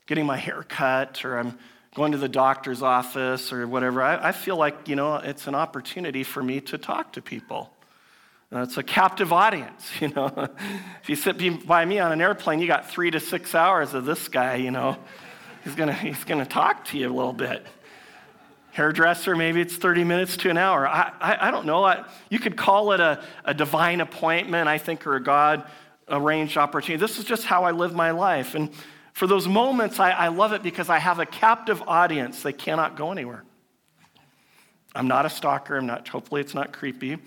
getting 0.08 0.26
my 0.26 0.38
hair 0.38 0.64
cut 0.68 1.24
or 1.24 1.38
I'm 1.38 1.58
going 1.94 2.12
to 2.12 2.18
the 2.18 2.30
doctor's 2.30 2.82
office 2.82 3.54
or 3.54 3.68
whatever, 3.68 4.02
I, 4.02 4.30
I 4.30 4.32
feel 4.32 4.58
like, 4.58 4.88
you 4.88 4.96
know, 4.96 5.16
it's 5.16 5.48
an 5.48 5.56
opportunity 5.56 6.24
for 6.24 6.42
me 6.42 6.60
to 6.62 6.78
talk 6.78 7.14
to 7.14 7.22
people. 7.22 7.72
Uh, 8.52 8.62
it's 8.62 8.78
a 8.78 8.84
captive 8.84 9.32
audience, 9.34 9.90
you 10.00 10.10
know. 10.10 10.50
if 11.02 11.10
you 11.10 11.16
sit 11.16 11.66
by 11.66 11.86
me 11.86 12.00
on 12.00 12.12
an 12.12 12.22
airplane, 12.22 12.60
you 12.60 12.68
got 12.68 12.90
three 12.90 13.12
to 13.12 13.20
six 13.20 13.56
hours 13.56 13.94
of 13.94 14.06
this 14.06 14.28
guy, 14.28 14.56
you 14.56 14.72
know. 14.72 14.98
He's 15.64 15.76
gonna, 15.76 15.94
he's 15.94 16.24
gonna 16.24 16.46
talk 16.46 16.86
to 16.86 16.98
you 16.98 17.08
a 17.08 17.14
little 17.14 17.34
bit. 17.34 17.66
Hairdresser, 18.72 19.36
maybe 19.36 19.62
it's 19.62 19.76
30 19.76 20.04
minutes 20.04 20.36
to 20.38 20.50
an 20.50 20.58
hour. 20.58 20.88
I, 20.88 21.12
I, 21.22 21.48
I 21.48 21.52
don't 21.52 21.68
know. 21.68 21.84
I, 21.84 22.06
you 22.30 22.40
could 22.40 22.58
call 22.58 22.92
it 22.92 23.00
a, 23.00 23.24
a 23.46 23.54
divine 23.54 24.02
appointment, 24.02 24.68
I 24.68 24.80
think, 24.80 25.06
or 25.06 25.16
a 25.16 25.24
God 25.24 25.64
arranged 26.10 26.58
opportunity. 26.58 27.00
This 27.00 27.20
is 27.20 27.26
just 27.26 27.44
how 27.46 27.66
I 27.66 27.72
live 27.72 27.94
my 27.94 28.12
life. 28.12 28.56
And 28.56 28.72
for 29.14 29.28
those 29.28 29.48
moments, 29.48 30.00
I, 30.00 30.12
I 30.12 30.28
love 30.30 30.54
it 30.54 30.64
because 30.64 30.90
I 30.90 30.98
have 30.98 31.20
a 31.20 31.26
captive 31.26 31.82
audience. 31.84 32.42
They 32.42 32.54
cannot 32.54 32.98
go 32.98 33.12
anywhere. 33.12 33.44
I'm 34.96 35.08
not 35.08 35.26
a 35.26 35.30
stalker. 35.30 35.78
I'm 35.78 35.86
not, 35.86 36.08
hopefully, 36.08 36.42
it's 36.42 36.56
not 36.56 36.74
creepy. 36.74 37.18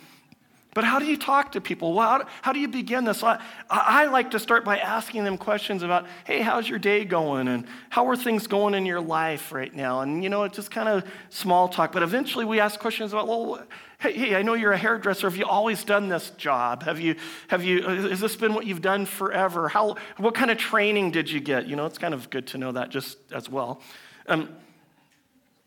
But 0.77 0.85
how 0.85 0.99
do 0.99 1.07
you 1.07 1.17
talk 1.17 1.53
to 1.53 1.61
people? 1.63 1.95
Well, 1.95 2.07
how, 2.07 2.27
how 2.43 2.53
do 2.53 2.61
you 2.61 2.69
begin 2.69 3.05
this? 3.05 3.23
I, 3.23 3.43
I, 3.71 4.05
like 4.09 4.33
to 4.33 4.39
start 4.39 4.63
by 4.63 4.77
asking 4.77 5.25
them 5.25 5.39
questions 5.39 5.83
about, 5.83 6.05
hey, 6.25 6.43
how's 6.43 6.69
your 6.69 6.79
day 6.79 7.07
going? 7.07 7.49
And 7.49 7.65
how 7.89 8.07
are 8.09 8.15
things 8.15 8.47
going 8.47 8.75
in 8.75 8.85
your 8.85 9.01
life 9.01 9.53
right 9.53 9.75
now? 9.75 10.03
And, 10.03 10.23
you 10.23 10.29
know, 10.29 10.43
it's 10.43 10.57
just 10.57 10.71
kind 10.71 10.87
of 10.87 11.03
small 11.31 11.67
talk. 11.71 11.93
But 11.93 12.03
eventually 12.03 12.45
we 12.45 12.61
ask 12.61 12.79
questions 12.79 13.15
about, 13.15 13.27
well, 13.27 13.67
hey, 14.01 14.13
hey, 14.13 14.35
I 14.37 14.43
know 14.43 14.53
you're 14.53 14.73
a 14.73 14.77
hairdresser. 14.77 15.31
Have 15.31 15.39
you 15.39 15.47
always 15.47 15.83
done 15.83 16.11
this 16.11 16.29
job? 16.37 16.83
Have 16.83 17.01
you, 17.01 17.17
have 17.49 17.65
you, 17.65 17.83
has 17.83 18.21
this 18.21 18.37
been 18.37 18.53
what 18.53 18.67
you've 18.67 18.83
done 18.83 19.07
forever? 19.07 19.71
How, 19.71 19.97
what 20.19 20.35
kind 20.35 20.51
of 20.51 20.59
training 20.59 21.11
did 21.11 21.31
you 21.31 21.41
get? 21.41 21.67
You 21.67 21.77
know, 21.77 21.87
it's 21.87 21.97
kind 21.97 22.13
of 22.13 22.29
good 22.29 22.49
to 22.49 22.59
know 22.59 22.73
that 22.73 22.91
just 22.91 23.17
as 23.33 23.49
well. 23.49 23.81
Um, 24.29 24.51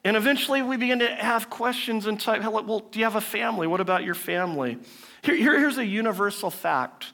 and 0.04 0.16
eventually 0.16 0.62
we 0.62 0.78
begin 0.78 1.00
to 1.00 1.08
have 1.08 1.50
questions 1.50 2.06
and 2.06 2.20
type, 2.20 2.42
well, 2.44 2.80
do 2.92 3.00
you 3.00 3.06
have 3.06 3.16
a 3.16 3.22
family? 3.22 3.68
What 3.68 3.82
about 3.82 4.04
your 4.04 4.16
family? 4.16 4.78
Here, 5.24 5.36
here, 5.36 5.60
here's 5.60 5.78
a 5.78 5.86
universal 5.86 6.50
fact. 6.50 7.08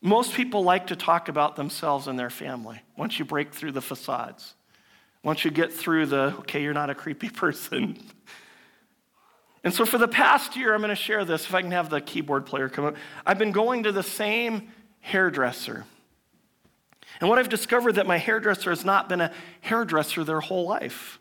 Most 0.00 0.34
people 0.34 0.62
like 0.62 0.86
to 0.88 0.96
talk 0.96 1.28
about 1.28 1.56
themselves 1.56 2.06
and 2.06 2.18
their 2.18 2.30
family 2.30 2.80
once 2.96 3.18
you 3.18 3.24
break 3.24 3.52
through 3.52 3.72
the 3.72 3.82
facades. 3.82 4.54
Once 5.22 5.44
you 5.44 5.50
get 5.50 5.72
through 5.72 6.06
the, 6.06 6.34
okay, 6.38 6.62
you're 6.62 6.72
not 6.72 6.88
a 6.88 6.94
creepy 6.94 7.28
person. 7.30 7.98
And 9.64 9.74
so 9.74 9.84
for 9.84 9.98
the 9.98 10.08
past 10.08 10.56
year, 10.56 10.72
I'm 10.72 10.80
going 10.80 10.90
to 10.90 10.94
share 10.94 11.24
this. 11.24 11.44
If 11.44 11.54
I 11.54 11.60
can 11.60 11.72
have 11.72 11.90
the 11.90 12.00
keyboard 12.00 12.46
player 12.46 12.68
come 12.68 12.84
up. 12.84 12.96
I've 13.26 13.38
been 13.38 13.52
going 13.52 13.82
to 13.82 13.92
the 13.92 14.02
same 14.02 14.68
hairdresser. 15.00 15.84
And 17.20 17.28
what 17.28 17.38
I've 17.38 17.48
discovered 17.48 17.96
that 17.96 18.06
my 18.06 18.18
hairdresser 18.18 18.70
has 18.70 18.84
not 18.84 19.08
been 19.08 19.20
a 19.20 19.32
hairdresser 19.62 20.22
their 20.24 20.40
whole 20.40 20.66
life. 20.66 21.18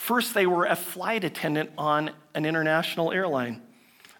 First, 0.00 0.32
they 0.32 0.46
were 0.46 0.64
a 0.64 0.74
flight 0.74 1.24
attendant 1.24 1.72
on 1.76 2.10
an 2.34 2.46
international 2.46 3.12
airline. 3.12 3.60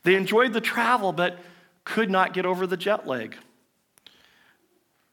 They 0.02 0.14
enjoyed 0.14 0.52
the 0.52 0.60
travel, 0.60 1.10
but 1.10 1.38
could 1.84 2.10
not 2.10 2.34
get 2.34 2.44
over 2.44 2.66
the 2.66 2.76
jet 2.76 3.06
lag. 3.06 3.34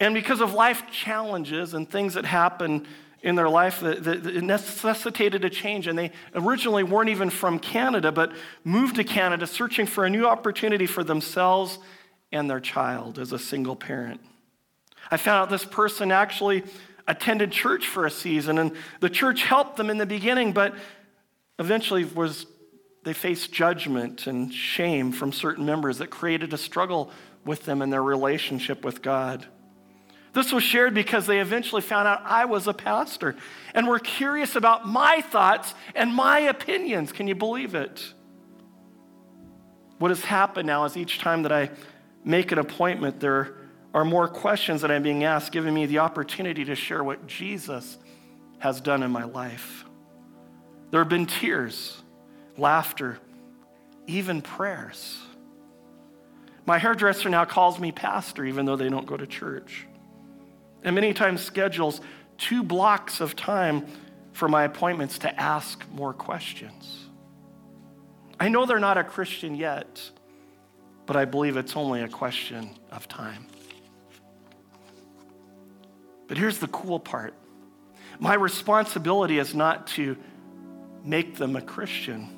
And 0.01 0.13
because 0.13 0.41
of 0.41 0.53
life 0.53 0.83
challenges 0.91 1.73
and 1.73 1.89
things 1.89 2.15
that 2.15 2.25
happen 2.25 2.85
in 3.23 3.35
their 3.35 3.47
life 3.47 3.79
that, 3.79 4.03
necessitated 4.43 5.45
a 5.45 5.49
change. 5.49 5.87
And 5.87 5.97
they 5.97 6.11
originally 6.35 6.83
weren't 6.83 7.09
even 7.09 7.29
from 7.29 7.59
Canada, 7.59 8.11
but 8.11 8.33
moved 8.65 8.97
to 8.97 9.05
Canada 9.05 9.47
searching 9.47 9.85
for 9.85 10.05
a 10.05 10.09
new 10.09 10.25
opportunity 10.25 10.85
for 10.85 11.01
themselves 11.01 11.79
and 12.33 12.49
their 12.49 12.59
child 12.59 13.19
as 13.19 13.31
a 13.31 13.39
single 13.39 13.77
parent. 13.77 14.19
I 15.09 15.15
found 15.15 15.43
out 15.43 15.49
this 15.49 15.63
person 15.63 16.11
actually 16.11 16.65
attended 17.07 17.51
church 17.51 17.87
for 17.87 18.05
a 18.05 18.11
season, 18.11 18.57
and 18.57 18.73
the 18.99 19.09
church 19.09 19.43
helped 19.43 19.77
them 19.77 19.89
in 19.89 19.97
the 19.97 20.05
beginning, 20.05 20.51
but 20.51 20.75
eventually 21.59 22.03
was 22.03 22.45
they 23.03 23.13
faced 23.13 23.53
judgment 23.53 24.27
and 24.27 24.53
shame 24.53 25.13
from 25.13 25.31
certain 25.31 25.65
members 25.65 25.99
that 25.99 26.09
created 26.09 26.51
a 26.53 26.57
struggle 26.57 27.09
with 27.45 27.63
them 27.63 27.81
in 27.81 27.89
their 27.89 28.03
relationship 28.03 28.83
with 28.83 29.01
God. 29.01 29.45
This 30.33 30.51
was 30.51 30.61
shared 30.61 30.93
because 30.93 31.25
they 31.25 31.39
eventually 31.39 31.81
found 31.81 32.07
out 32.07 32.21
I 32.25 32.45
was 32.45 32.67
a 32.67 32.73
pastor 32.73 33.35
and 33.73 33.87
were 33.87 33.99
curious 33.99 34.55
about 34.55 34.85
my 34.85 35.21
thoughts 35.21 35.73
and 35.95 36.13
my 36.13 36.39
opinions. 36.39 37.13
Can 37.13 37.27
you 37.27 37.35
believe 37.35 37.75
it? 37.75 38.13
What 39.99 40.11
has 40.11 40.23
happened 40.23 40.67
now 40.67 40.83
is 40.83 40.97
each 40.97 41.19
time 41.19 41.43
that 41.43 41.51
I 41.51 41.71
make 42.23 42.51
an 42.51 42.59
appointment, 42.59 43.19
there 43.19 43.56
are 43.97 44.05
more 44.05 44.27
questions 44.27 44.81
that 44.81 44.91
I'm 44.91 45.03
being 45.03 45.23
asked, 45.23 45.51
giving 45.51 45.73
me 45.73 45.85
the 45.85 45.99
opportunity 45.99 46.63
to 46.65 46.75
share 46.75 47.03
what 47.03 47.27
Jesus 47.27 47.97
has 48.59 48.79
done 48.79 49.03
in 49.03 49.11
my 49.11 49.23
life. 49.23 49.83
There 50.91 51.01
have 51.01 51.09
been 51.09 51.25
tears, 51.25 52.01
laughter, 52.57 53.19
even 54.05 54.41
prayers. 54.41 55.17
My 56.65 56.77
hairdresser 56.77 57.29
now 57.29 57.45
calls 57.45 57.79
me 57.79 57.91
pastor, 57.91 58.45
even 58.45 58.65
though 58.65 58.75
they 58.75 58.89
don't 58.89 59.05
go 59.05 59.17
to 59.17 59.27
church 59.27 59.87
and 60.83 60.95
many 60.95 61.13
times 61.13 61.41
schedules 61.41 62.01
two 62.37 62.63
blocks 62.63 63.19
of 63.19 63.35
time 63.35 63.85
for 64.31 64.47
my 64.47 64.63
appointments 64.63 65.19
to 65.19 65.39
ask 65.39 65.83
more 65.91 66.13
questions. 66.13 67.07
I 68.39 68.49
know 68.49 68.65
they're 68.65 68.79
not 68.79 68.97
a 68.97 69.03
Christian 69.03 69.55
yet, 69.55 70.09
but 71.05 71.15
I 71.15 71.25
believe 71.25 71.57
it's 71.57 71.75
only 71.75 72.03
a 72.03 72.07
question 72.07 72.69
of 72.91 73.07
time. 73.07 73.47
But 76.27 76.37
here's 76.37 76.59
the 76.59 76.67
cool 76.67 76.99
part 76.99 77.33
my 78.19 78.33
responsibility 78.33 79.37
is 79.37 79.53
not 79.53 79.87
to 79.87 80.17
make 81.03 81.35
them 81.35 81.55
a 81.55 81.61
Christian. 81.61 82.29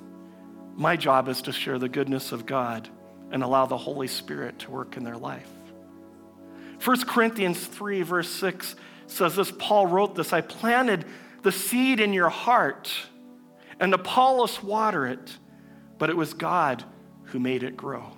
My 0.75 0.95
job 0.95 1.27
is 1.27 1.41
to 1.43 1.51
share 1.51 1.79
the 1.79 1.89
goodness 1.89 2.31
of 2.31 2.45
God 2.45 2.89
and 3.31 3.43
allow 3.43 3.65
the 3.65 3.77
Holy 3.77 4.07
Spirit 4.07 4.59
to 4.59 4.71
work 4.71 4.97
in 4.97 5.03
their 5.03 5.17
life. 5.17 5.49
1 6.83 7.01
Corinthians 7.05 7.65
3, 7.65 8.03
verse 8.03 8.29
6 8.29 8.75
says 9.07 9.35
this 9.35 9.51
Paul 9.57 9.87
wrote 9.87 10.15
this 10.15 10.33
I 10.33 10.41
planted 10.41 11.05
the 11.41 11.51
seed 11.51 11.99
in 11.99 12.13
your 12.13 12.29
heart, 12.29 12.91
and 13.79 13.93
Apollos 13.93 14.61
watered 14.61 15.11
it, 15.11 15.37
but 15.97 16.09
it 16.09 16.17
was 16.17 16.33
God 16.33 16.83
who 17.25 17.39
made 17.39 17.63
it 17.63 17.77
grow. 17.77 18.11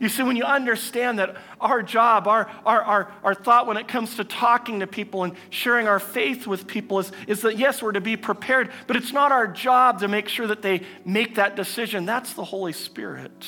You 0.00 0.08
see, 0.08 0.22
when 0.22 0.34
you 0.34 0.44
understand 0.44 1.18
that 1.18 1.36
our 1.60 1.82
job, 1.82 2.26
our, 2.26 2.50
our, 2.64 2.82
our, 2.82 3.12
our 3.22 3.34
thought 3.34 3.66
when 3.66 3.76
it 3.76 3.86
comes 3.86 4.16
to 4.16 4.24
talking 4.24 4.80
to 4.80 4.86
people 4.86 5.24
and 5.24 5.34
sharing 5.50 5.86
our 5.86 6.00
faith 6.00 6.46
with 6.46 6.66
people 6.66 7.00
is, 7.00 7.12
is 7.28 7.42
that 7.42 7.58
yes, 7.58 7.82
we're 7.82 7.92
to 7.92 8.00
be 8.00 8.16
prepared, 8.16 8.70
but 8.86 8.96
it's 8.96 9.12
not 9.12 9.30
our 9.30 9.46
job 9.46 10.00
to 10.00 10.08
make 10.08 10.26
sure 10.26 10.46
that 10.46 10.62
they 10.62 10.80
make 11.04 11.34
that 11.34 11.54
decision. 11.54 12.06
That's 12.06 12.32
the 12.32 12.44
Holy 12.44 12.72
Spirit. 12.72 13.46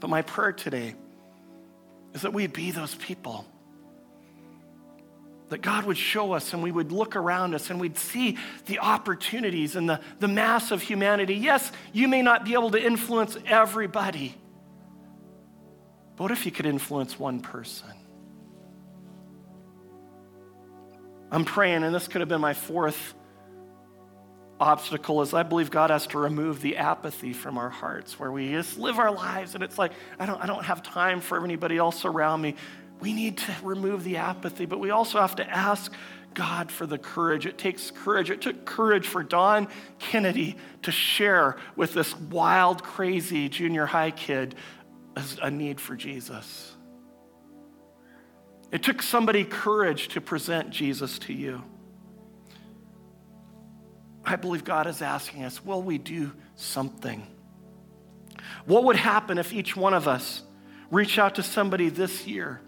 But 0.00 0.08
my 0.08 0.22
prayer 0.22 0.52
today 0.52 0.94
is 2.14 2.22
that 2.22 2.32
we'd 2.32 2.54
be 2.54 2.70
those 2.70 2.94
people. 2.94 3.44
That 5.48 5.62
God 5.62 5.86
would 5.86 5.96
show 5.96 6.32
us 6.32 6.52
and 6.52 6.62
we 6.62 6.70
would 6.70 6.92
look 6.92 7.16
around 7.16 7.54
us 7.54 7.70
and 7.70 7.80
we'd 7.80 7.96
see 7.96 8.36
the 8.66 8.80
opportunities 8.80 9.76
and 9.76 9.88
the, 9.88 10.00
the 10.20 10.28
mass 10.28 10.70
of 10.70 10.82
humanity. 10.82 11.34
Yes, 11.34 11.72
you 11.92 12.06
may 12.06 12.20
not 12.20 12.44
be 12.44 12.52
able 12.52 12.70
to 12.72 12.82
influence 12.82 13.36
everybody, 13.46 14.34
but 16.16 16.24
what 16.24 16.32
if 16.32 16.44
you 16.44 16.52
could 16.52 16.66
influence 16.66 17.18
one 17.18 17.40
person? 17.40 17.88
I'm 21.30 21.44
praying, 21.44 21.82
and 21.82 21.94
this 21.94 22.08
could 22.08 22.20
have 22.20 22.28
been 22.28 22.40
my 22.40 22.54
fourth 22.54 23.14
obstacle 24.60 25.22
is 25.22 25.34
I 25.34 25.42
believe 25.42 25.70
God 25.70 25.90
has 25.90 26.06
to 26.08 26.18
remove 26.18 26.60
the 26.60 26.78
apathy 26.78 27.32
from 27.32 27.58
our 27.58 27.68
hearts 27.70 28.18
where 28.18 28.30
we 28.32 28.50
just 28.50 28.78
live 28.78 28.98
our 28.98 29.12
lives 29.12 29.54
and 29.54 29.62
it's 29.62 29.78
like, 29.78 29.92
I 30.18 30.26
don't, 30.26 30.42
I 30.42 30.46
don't 30.46 30.64
have 30.64 30.82
time 30.82 31.20
for 31.20 31.42
anybody 31.44 31.76
else 31.76 32.04
around 32.04 32.40
me. 32.40 32.56
We 33.00 33.12
need 33.12 33.38
to 33.38 33.54
remove 33.62 34.04
the 34.04 34.16
apathy, 34.16 34.66
but 34.66 34.80
we 34.80 34.90
also 34.90 35.20
have 35.20 35.36
to 35.36 35.48
ask 35.48 35.92
God 36.34 36.70
for 36.70 36.86
the 36.86 36.98
courage. 36.98 37.46
It 37.46 37.58
takes 37.58 37.90
courage. 37.90 38.30
It 38.30 38.40
took 38.40 38.64
courage 38.64 39.06
for 39.06 39.22
Don 39.22 39.68
Kennedy 39.98 40.56
to 40.82 40.90
share 40.90 41.56
with 41.76 41.94
this 41.94 42.16
wild, 42.16 42.82
crazy 42.82 43.48
junior 43.48 43.86
high 43.86 44.10
kid 44.10 44.54
a 45.42 45.50
need 45.50 45.80
for 45.80 45.96
Jesus. 45.96 46.76
It 48.70 48.82
took 48.82 49.02
somebody 49.02 49.44
courage 49.44 50.08
to 50.08 50.20
present 50.20 50.70
Jesus 50.70 51.18
to 51.20 51.32
you. 51.32 51.62
I 54.24 54.36
believe 54.36 54.62
God 54.62 54.86
is 54.86 55.00
asking 55.00 55.44
us, 55.44 55.64
will 55.64 55.82
we 55.82 55.96
do 55.96 56.32
something? 56.54 57.26
What 58.66 58.84
would 58.84 58.96
happen 58.96 59.38
if 59.38 59.52
each 59.52 59.74
one 59.74 59.94
of 59.94 60.06
us 60.06 60.42
reached 60.90 61.18
out 61.18 61.36
to 61.36 61.42
somebody 61.42 61.88
this 61.88 62.26
year, 62.26 62.60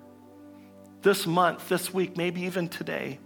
this 1.03 1.27
month, 1.27 1.69
this 1.69 1.93
week, 1.93 2.17
maybe 2.17 2.43
even 2.43 2.69
today? 2.69 3.19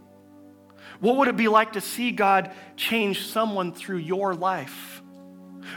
What 1.01 1.17
would 1.17 1.29
it 1.29 1.37
be 1.37 1.49
like 1.49 1.73
to 1.73 1.81
see 1.81 2.13
God 2.13 2.53
change 2.77 3.27
someone 3.27 3.73
through 3.73 3.99
your 3.99 4.35
life? 4.35 5.03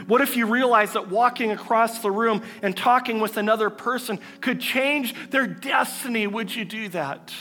What 0.06 0.20
if 0.20 0.36
you 0.36 0.46
realize 0.46 0.92
that 0.92 1.08
walking 1.08 1.50
across 1.50 2.00
the 2.00 2.10
room 2.10 2.42
and 2.62 2.76
talking 2.76 3.20
with 3.20 3.36
another 3.36 3.70
person 3.70 4.20
could 4.40 4.60
change 4.60 5.14
their 5.30 5.46
destiny? 5.46 6.26
Would 6.26 6.54
you 6.54 6.64
do 6.64 6.88
that? 6.90 7.32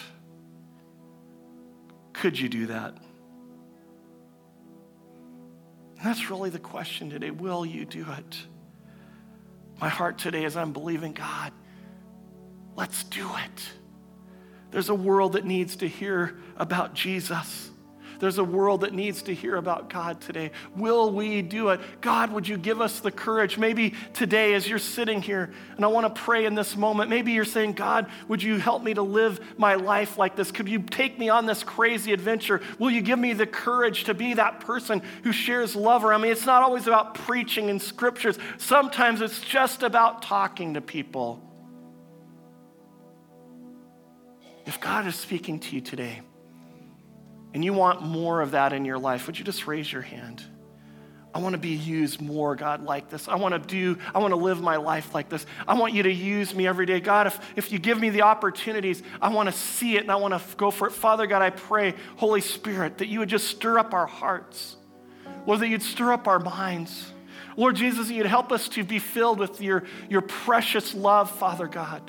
Could 2.13 2.39
you 2.39 2.49
do 2.49 2.67
that? 2.67 2.97
that's 6.03 6.29
really 6.29 6.49
the 6.49 6.59
question 6.59 7.09
today. 7.09 7.31
Will 7.31 7.65
you 7.65 7.83
do 7.83 8.05
it? 8.17 8.37
My 9.81 9.89
heart 9.89 10.17
today 10.17 10.45
is 10.45 10.55
I'm 10.55 10.71
believing 10.71 11.11
God. 11.11 11.51
Let's 12.75 13.03
do 13.03 13.27
it. 13.45 13.69
There's 14.77 14.89
a 14.89 14.93
world 14.93 15.33
that 15.33 15.43
needs 15.43 15.77
to 15.77 15.87
hear 15.87 16.37
about 16.55 16.93
Jesus. 16.93 17.71
There's 18.19 18.37
a 18.37 18.43
world 18.43 18.81
that 18.81 18.93
needs 18.93 19.23
to 19.23 19.33
hear 19.33 19.55
about 19.55 19.89
God 19.89 20.21
today. 20.21 20.51
Will 20.75 21.11
we 21.11 21.41
do 21.41 21.69
it? 21.69 21.81
God, 21.99 22.31
would 22.31 22.47
you 22.47 22.59
give 22.59 22.79
us 22.79 22.99
the 22.99 23.09
courage? 23.09 23.57
Maybe 23.57 23.95
today, 24.13 24.53
as 24.53 24.69
you're 24.69 24.77
sitting 24.77 25.19
here, 25.19 25.51
and 25.75 25.83
I 25.83 25.87
want 25.87 26.13
to 26.13 26.21
pray 26.21 26.45
in 26.45 26.53
this 26.53 26.77
moment, 26.77 27.09
maybe 27.09 27.31
you're 27.31 27.43
saying, 27.43 27.73
God, 27.73 28.05
would 28.27 28.43
you 28.43 28.59
help 28.59 28.83
me 28.83 28.93
to 28.93 29.01
live 29.01 29.39
my 29.57 29.73
life 29.73 30.19
like 30.19 30.35
this? 30.35 30.51
Could 30.51 30.69
you 30.69 30.77
take 30.77 31.17
me 31.17 31.29
on 31.29 31.47
this 31.47 31.63
crazy 31.63 32.13
adventure? 32.13 32.61
Will 32.77 32.91
you 32.91 33.01
give 33.01 33.17
me 33.17 33.33
the 33.33 33.47
courage 33.47 34.03
to 34.03 34.13
be 34.13 34.35
that 34.35 34.59
person 34.59 35.01
who 35.23 35.31
shares 35.31 35.75
love 35.75 36.05
around 36.05 36.21
me? 36.21 36.29
It's 36.29 36.45
not 36.45 36.61
always 36.61 36.85
about 36.85 37.15
preaching 37.15 37.69
in 37.69 37.79
scriptures, 37.79 38.37
sometimes 38.59 39.21
it's 39.21 39.41
just 39.41 39.81
about 39.81 40.21
talking 40.21 40.75
to 40.75 40.81
people. 40.81 41.46
If 44.67 44.81
God 44.81 45.07
is 45.07 45.15
speaking 45.15 45.59
to 45.61 45.75
you 45.75 45.81
today, 45.81 46.21
and 47.53 47.63
you 47.63 47.73
want 47.73 48.03
more 48.03 48.41
of 48.41 48.51
that 48.51 48.73
in 48.73 48.85
your 48.85 48.99
life, 48.99 49.25
would 49.25 49.39
you 49.39 49.45
just 49.45 49.65
raise 49.65 49.91
your 49.91 50.01
hand? 50.01 50.43
I 51.33 51.39
want 51.39 51.53
to 51.53 51.59
be 51.59 51.69
used 51.69 52.21
more, 52.21 52.55
God, 52.55 52.83
like 52.83 53.09
this. 53.09 53.27
I 53.27 53.35
want 53.35 53.53
to 53.53 53.59
do, 53.59 53.97
I 54.13 54.19
want 54.19 54.31
to 54.31 54.35
live 54.37 54.61
my 54.61 54.75
life 54.75 55.13
like 55.13 55.29
this. 55.29 55.45
I 55.67 55.75
want 55.75 55.93
you 55.93 56.03
to 56.03 56.11
use 56.11 56.53
me 56.53 56.67
every 56.67 56.85
day. 56.85 56.99
God, 56.99 57.27
if, 57.27 57.39
if 57.55 57.71
you 57.71 57.79
give 57.79 57.99
me 57.99 58.09
the 58.09 58.23
opportunities, 58.23 59.03
I 59.21 59.29
want 59.29 59.47
to 59.47 59.53
see 59.53 59.95
it 59.95 60.01
and 60.01 60.11
I 60.11 60.15
want 60.17 60.33
to 60.33 60.55
go 60.57 60.69
for 60.69 60.87
it. 60.87 60.91
Father 60.91 61.27
God, 61.27 61.41
I 61.41 61.51
pray, 61.51 61.93
Holy 62.17 62.41
Spirit, 62.41 62.97
that 62.97 63.07
you 63.07 63.19
would 63.19 63.29
just 63.29 63.47
stir 63.47 63.79
up 63.79 63.93
our 63.93 64.07
hearts. 64.07 64.75
Lord, 65.45 65.61
that 65.61 65.69
you'd 65.69 65.83
stir 65.83 66.11
up 66.11 66.27
our 66.27 66.39
minds. 66.39 67.13
Lord 67.55 67.75
Jesus, 67.75 68.07
that 68.07 68.13
you'd 68.13 68.25
help 68.25 68.51
us 68.51 68.67
to 68.69 68.83
be 68.83 68.99
filled 68.99 69.39
with 69.39 69.61
your, 69.61 69.83
your 70.09 70.21
precious 70.21 70.93
love, 70.93 71.31
Father 71.31 71.67
God. 71.67 72.01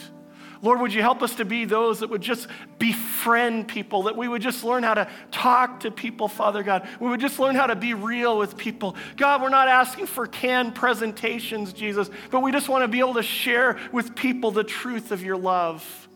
Lord, 0.60 0.80
would 0.80 0.92
you 0.92 1.02
help 1.02 1.22
us 1.22 1.36
to 1.36 1.44
be 1.44 1.64
those 1.64 2.00
that 2.00 2.10
would 2.10 2.20
just 2.20 2.48
befriend 2.78 3.68
people, 3.68 4.04
that 4.04 4.16
we 4.16 4.26
would 4.26 4.42
just 4.42 4.64
learn 4.64 4.82
how 4.82 4.94
to 4.94 5.08
talk 5.30 5.80
to 5.80 5.90
people, 5.90 6.28
Father 6.28 6.62
God. 6.62 6.88
We 7.00 7.08
would 7.08 7.20
just 7.20 7.38
learn 7.38 7.54
how 7.54 7.66
to 7.66 7.76
be 7.76 7.94
real 7.94 8.38
with 8.38 8.56
people. 8.56 8.96
God, 9.16 9.42
we're 9.42 9.50
not 9.50 9.68
asking 9.68 10.06
for 10.06 10.26
canned 10.26 10.74
presentations, 10.74 11.72
Jesus, 11.72 12.10
but 12.30 12.40
we 12.40 12.50
just 12.50 12.68
want 12.68 12.82
to 12.82 12.88
be 12.88 12.98
able 12.98 13.14
to 13.14 13.22
share 13.22 13.78
with 13.92 14.16
people 14.16 14.50
the 14.50 14.64
truth 14.64 15.12
of 15.12 15.22
your 15.22 15.36
love. 15.36 16.08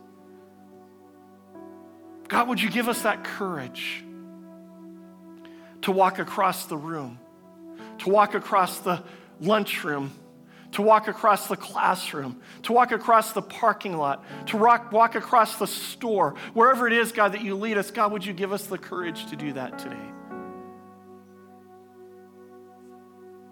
God, 2.29 2.49
would 2.49 2.61
you 2.61 2.71
give 2.71 2.89
us 2.89 3.03
that 3.03 3.25
courage 3.25 4.03
to 5.83 5.93
walk 5.93 6.19
across 6.19 6.67
the 6.67 6.77
room, 6.77 7.19
to 7.99 8.09
walk 8.09 8.35
across 8.35 8.79
the 8.81 9.03
lunchroom? 9.41 10.13
To 10.73 10.83
walk 10.83 11.07
across 11.07 11.49
the 11.49 11.57
classroom, 11.57 12.41
to 12.63 12.73
walk 12.73 12.93
across 12.93 13.33
the 13.33 13.43
parking 13.43 13.97
lot, 13.97 14.25
to 14.47 14.57
walk, 14.57 14.91
walk 14.91 15.15
across 15.15 15.57
the 15.57 15.67
store, 15.67 16.35
wherever 16.55 16.87
it 16.87 16.93
is, 16.93 17.13
God, 17.13 17.33
that 17.33 17.43
you 17.43 17.55
lead 17.55 17.77
us. 17.77 17.91
God, 17.91 18.13
would 18.13 18.25
you 18.25 18.33
give 18.33 18.53
us 18.53 18.67
the 18.67 18.79
courage 18.79 19.27
to 19.27 19.37
do 19.37 19.53
that 19.53 19.79
today? 19.79 19.97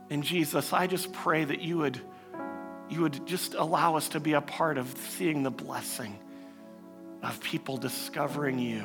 And 0.09 0.24
Jesus, 0.24 0.72
I 0.72 0.87
just 0.87 1.12
pray 1.12 1.44
that 1.44 1.61
you 1.61 1.78
would, 1.78 2.00
you 2.88 3.02
would 3.02 3.26
just 3.26 3.54
allow 3.54 3.96
us 3.96 4.09
to 4.11 4.20
be 4.20 4.33
a 4.33 4.40
part 4.40 4.76
of 4.76 4.88
seeing 5.11 5.42
the 5.42 5.50
blessing 5.50 6.18
of 7.22 7.40
people 7.40 7.76
discovering 7.76 8.59
you. 8.59 8.85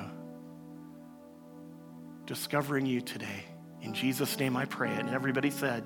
Discovering 2.25 2.85
you 2.85 3.01
today. 3.01 3.45
In 3.81 3.93
Jesus' 3.93 4.37
name 4.37 4.57
I 4.57 4.65
pray 4.65 4.91
it. 4.91 4.99
And 4.99 5.09
everybody 5.09 5.51
said, 5.51 5.83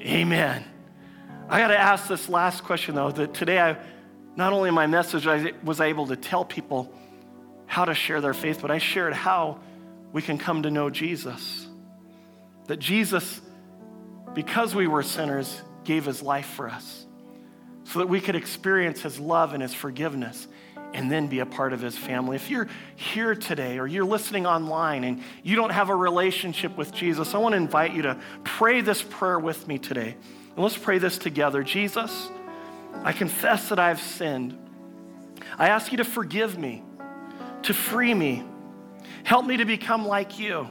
Amen. 0.00 0.64
I 1.46 1.58
got 1.58 1.68
to 1.68 1.78
ask 1.78 2.08
this 2.08 2.30
last 2.30 2.64
question, 2.64 2.94
though, 2.94 3.10
that 3.10 3.34
today 3.34 3.60
I, 3.60 3.76
not 4.34 4.54
only 4.54 4.70
my 4.70 4.86
message 4.86 5.26
I 5.26 5.52
was 5.62 5.80
able 5.80 6.06
to 6.06 6.16
tell 6.16 6.44
people 6.44 6.90
how 7.66 7.84
to 7.84 7.94
share 7.94 8.22
their 8.22 8.32
faith, 8.32 8.62
but 8.62 8.70
I 8.70 8.78
shared 8.78 9.12
how 9.12 9.60
we 10.12 10.22
can 10.22 10.38
come 10.38 10.62
to 10.62 10.70
know 10.70 10.88
Jesus. 10.88 11.66
That 12.66 12.78
Jesus, 12.78 13.42
because 14.32 14.74
we 14.74 14.86
were 14.86 15.02
sinners, 15.02 15.60
gave 15.84 16.06
his 16.06 16.22
life 16.22 16.46
for 16.46 16.68
us 16.68 17.04
so 17.84 17.98
that 17.98 18.08
we 18.08 18.22
could 18.22 18.36
experience 18.36 19.02
his 19.02 19.20
love 19.20 19.52
and 19.52 19.62
his 19.62 19.74
forgiveness 19.74 20.48
and 20.94 21.10
then 21.12 21.26
be 21.26 21.40
a 21.40 21.46
part 21.46 21.74
of 21.74 21.82
his 21.82 21.98
family. 21.98 22.36
If 22.36 22.48
you're 22.48 22.68
here 22.96 23.34
today 23.34 23.78
or 23.78 23.86
you're 23.86 24.06
listening 24.06 24.46
online 24.46 25.04
and 25.04 25.22
you 25.42 25.56
don't 25.56 25.72
have 25.72 25.90
a 25.90 25.94
relationship 25.94 26.74
with 26.78 26.94
Jesus, 26.94 27.34
I 27.34 27.38
want 27.38 27.52
to 27.52 27.58
invite 27.58 27.92
you 27.92 28.02
to 28.02 28.18
pray 28.44 28.80
this 28.80 29.02
prayer 29.02 29.38
with 29.38 29.68
me 29.68 29.78
today. 29.78 30.16
And 30.54 30.62
let's 30.62 30.76
pray 30.76 30.98
this 30.98 31.18
together. 31.18 31.62
Jesus, 31.62 32.30
I 33.02 33.12
confess 33.12 33.68
that 33.70 33.78
I've 33.78 34.00
sinned. 34.00 34.56
I 35.58 35.68
ask 35.68 35.90
you 35.90 35.98
to 35.98 36.04
forgive 36.04 36.58
me, 36.58 36.82
to 37.62 37.74
free 37.74 38.14
me. 38.14 38.44
Help 39.24 39.46
me 39.46 39.56
to 39.56 39.64
become 39.64 40.06
like 40.06 40.38
you. 40.38 40.70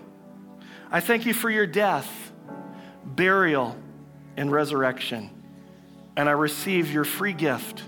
I 0.91 0.99
thank 0.99 1.25
you 1.25 1.33
for 1.33 1.49
your 1.49 1.65
death, 1.65 2.31
burial, 3.03 3.75
and 4.37 4.51
resurrection. 4.51 5.29
And 6.15 6.29
I 6.29 6.33
receive 6.33 6.91
your 6.91 7.03
free 7.03 7.33
gift 7.33 7.83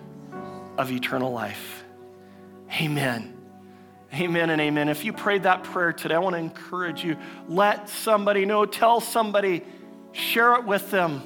of 0.77 0.91
eternal 0.91 1.31
life. 1.31 1.83
Amen. 2.81 3.37
Amen 4.13 4.49
and 4.49 4.61
amen. 4.61 4.89
If 4.89 5.05
you 5.05 5.13
prayed 5.13 5.43
that 5.43 5.63
prayer 5.63 5.93
today, 5.93 6.15
I 6.15 6.19
want 6.19 6.33
to 6.33 6.39
encourage 6.39 7.03
you. 7.03 7.17
Let 7.47 7.89
somebody 7.89 8.45
know, 8.45 8.65
tell 8.65 9.01
somebody, 9.01 9.63
share 10.13 10.55
it 10.55 10.65
with 10.65 10.89
them. 10.91 11.21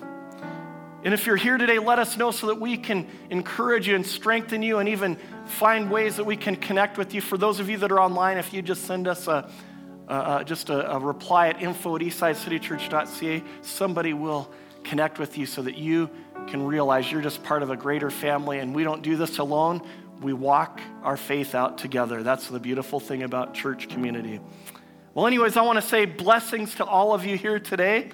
And 1.02 1.14
if 1.14 1.26
you're 1.26 1.38
here 1.38 1.58
today, 1.58 1.80
let 1.80 1.98
us 1.98 2.18
know 2.18 2.30
so 2.32 2.48
that 2.48 2.60
we 2.60 2.76
can 2.76 3.08
encourage 3.30 3.88
you 3.88 3.96
and 3.96 4.06
strengthen 4.06 4.62
you 4.62 4.80
and 4.80 4.90
even 4.90 5.18
find 5.46 5.90
ways 5.90 6.18
that 6.18 6.26
we 6.26 6.36
can 6.36 6.58
connect 6.58 6.98
with 6.98 7.14
you. 7.14 7.22
For 7.22 7.38
those 7.38 7.62
of 7.62 7.70
you 7.70 7.78
that 7.78 7.92
are 7.92 8.02
online, 8.02 8.38
if 8.38 8.54
you 8.54 8.62
just 8.62 8.84
send 8.84 9.08
us 9.08 9.28
a, 9.30 9.50
uh, 10.10 10.44
just 10.44 10.70
a, 10.70 10.92
a, 10.92 11.00
reply 11.00 11.48
at 11.48 11.62
info 11.62 11.96
at 11.96 12.02
eastsidecitychurch.ca, 12.02 13.44
somebody 13.62 14.14
will 14.14 14.52
connect 14.84 15.20
with 15.20 15.38
you 15.38 15.46
so 15.46 15.62
that 15.62 15.78
you 15.78 16.10
can 16.48 16.66
realize 16.66 17.10
you're 17.10 17.22
just 17.22 17.44
part 17.44 17.64
of 17.64 17.70
a 17.70 17.78
greater 17.78 18.10
family 18.10 18.60
and 18.60 18.76
we 18.76 18.84
don't 18.84 19.02
do 19.02 19.16
this 19.16 19.38
alone. 19.38 19.82
We 20.22 20.34
walk 20.34 20.82
our 21.04 21.16
faith 21.16 21.56
out 21.56 21.78
together. 21.78 22.24
That's 22.24 22.50
the 22.50 22.60
beautiful 22.60 23.00
thing 23.00 23.24
about 23.24 23.54
church 23.54 23.88
community. 23.88 24.42
Well, 25.14 25.28
anyways, 25.28 25.56
I 25.56 25.62
want 25.62 25.78
to 25.78 25.88
say 25.88 26.04
blessings 26.04 26.76
to 26.76 26.86
all 26.86 27.14
of 27.14 27.26
you 27.26 27.38
here 27.38 27.60
today 27.60 28.12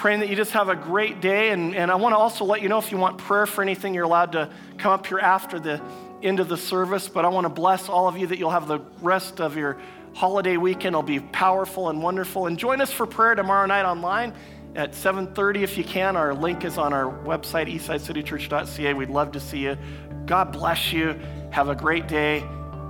praying 0.00 0.20
that 0.20 0.30
you 0.30 0.34
just 0.34 0.52
have 0.52 0.70
a 0.70 0.74
great 0.74 1.20
day. 1.20 1.50
And, 1.50 1.76
and 1.76 1.90
I 1.90 1.94
want 1.96 2.14
to 2.14 2.16
also 2.16 2.46
let 2.46 2.62
you 2.62 2.70
know 2.70 2.78
if 2.78 2.90
you 2.90 2.96
want 2.96 3.18
prayer 3.18 3.44
for 3.44 3.60
anything, 3.60 3.92
you're 3.92 4.04
allowed 4.04 4.32
to 4.32 4.48
come 4.78 4.92
up 4.92 5.06
here 5.06 5.18
after 5.18 5.60
the 5.60 5.78
end 6.22 6.40
of 6.40 6.48
the 6.48 6.56
service. 6.56 7.06
But 7.06 7.26
I 7.26 7.28
want 7.28 7.44
to 7.44 7.50
bless 7.50 7.90
all 7.90 8.08
of 8.08 8.16
you 8.16 8.26
that 8.28 8.38
you'll 8.38 8.50
have 8.50 8.66
the 8.66 8.80
rest 9.02 9.42
of 9.42 9.58
your 9.58 9.76
holiday 10.14 10.56
weekend. 10.56 10.94
It'll 10.94 11.02
be 11.02 11.20
powerful 11.20 11.90
and 11.90 12.02
wonderful. 12.02 12.46
And 12.46 12.58
join 12.58 12.80
us 12.80 12.90
for 12.90 13.06
prayer 13.06 13.34
tomorrow 13.34 13.66
night 13.66 13.84
online 13.84 14.32
at 14.74 14.92
7.30 14.92 15.64
if 15.64 15.76
you 15.76 15.84
can. 15.84 16.16
Our 16.16 16.32
link 16.32 16.64
is 16.64 16.78
on 16.78 16.94
our 16.94 17.04
website, 17.04 17.70
eastsidecitychurch.ca. 17.70 18.94
We'd 18.94 19.10
love 19.10 19.32
to 19.32 19.40
see 19.40 19.58
you. 19.58 19.76
God 20.24 20.50
bless 20.50 20.94
you. 20.94 21.20
Have 21.50 21.68
a 21.68 21.74
great 21.74 22.08
day. 22.08 22.42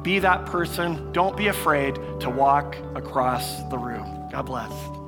Be 0.03 0.21
that 0.21 0.47
person. 0.47 1.11
Don't 1.11 1.37
be 1.37 1.49
afraid 1.49 1.97
to 2.21 2.31
walk 2.31 2.77
across 2.95 3.65
the 3.65 3.79
room. 3.79 4.29
God 4.31 4.47
bless. 4.47 5.00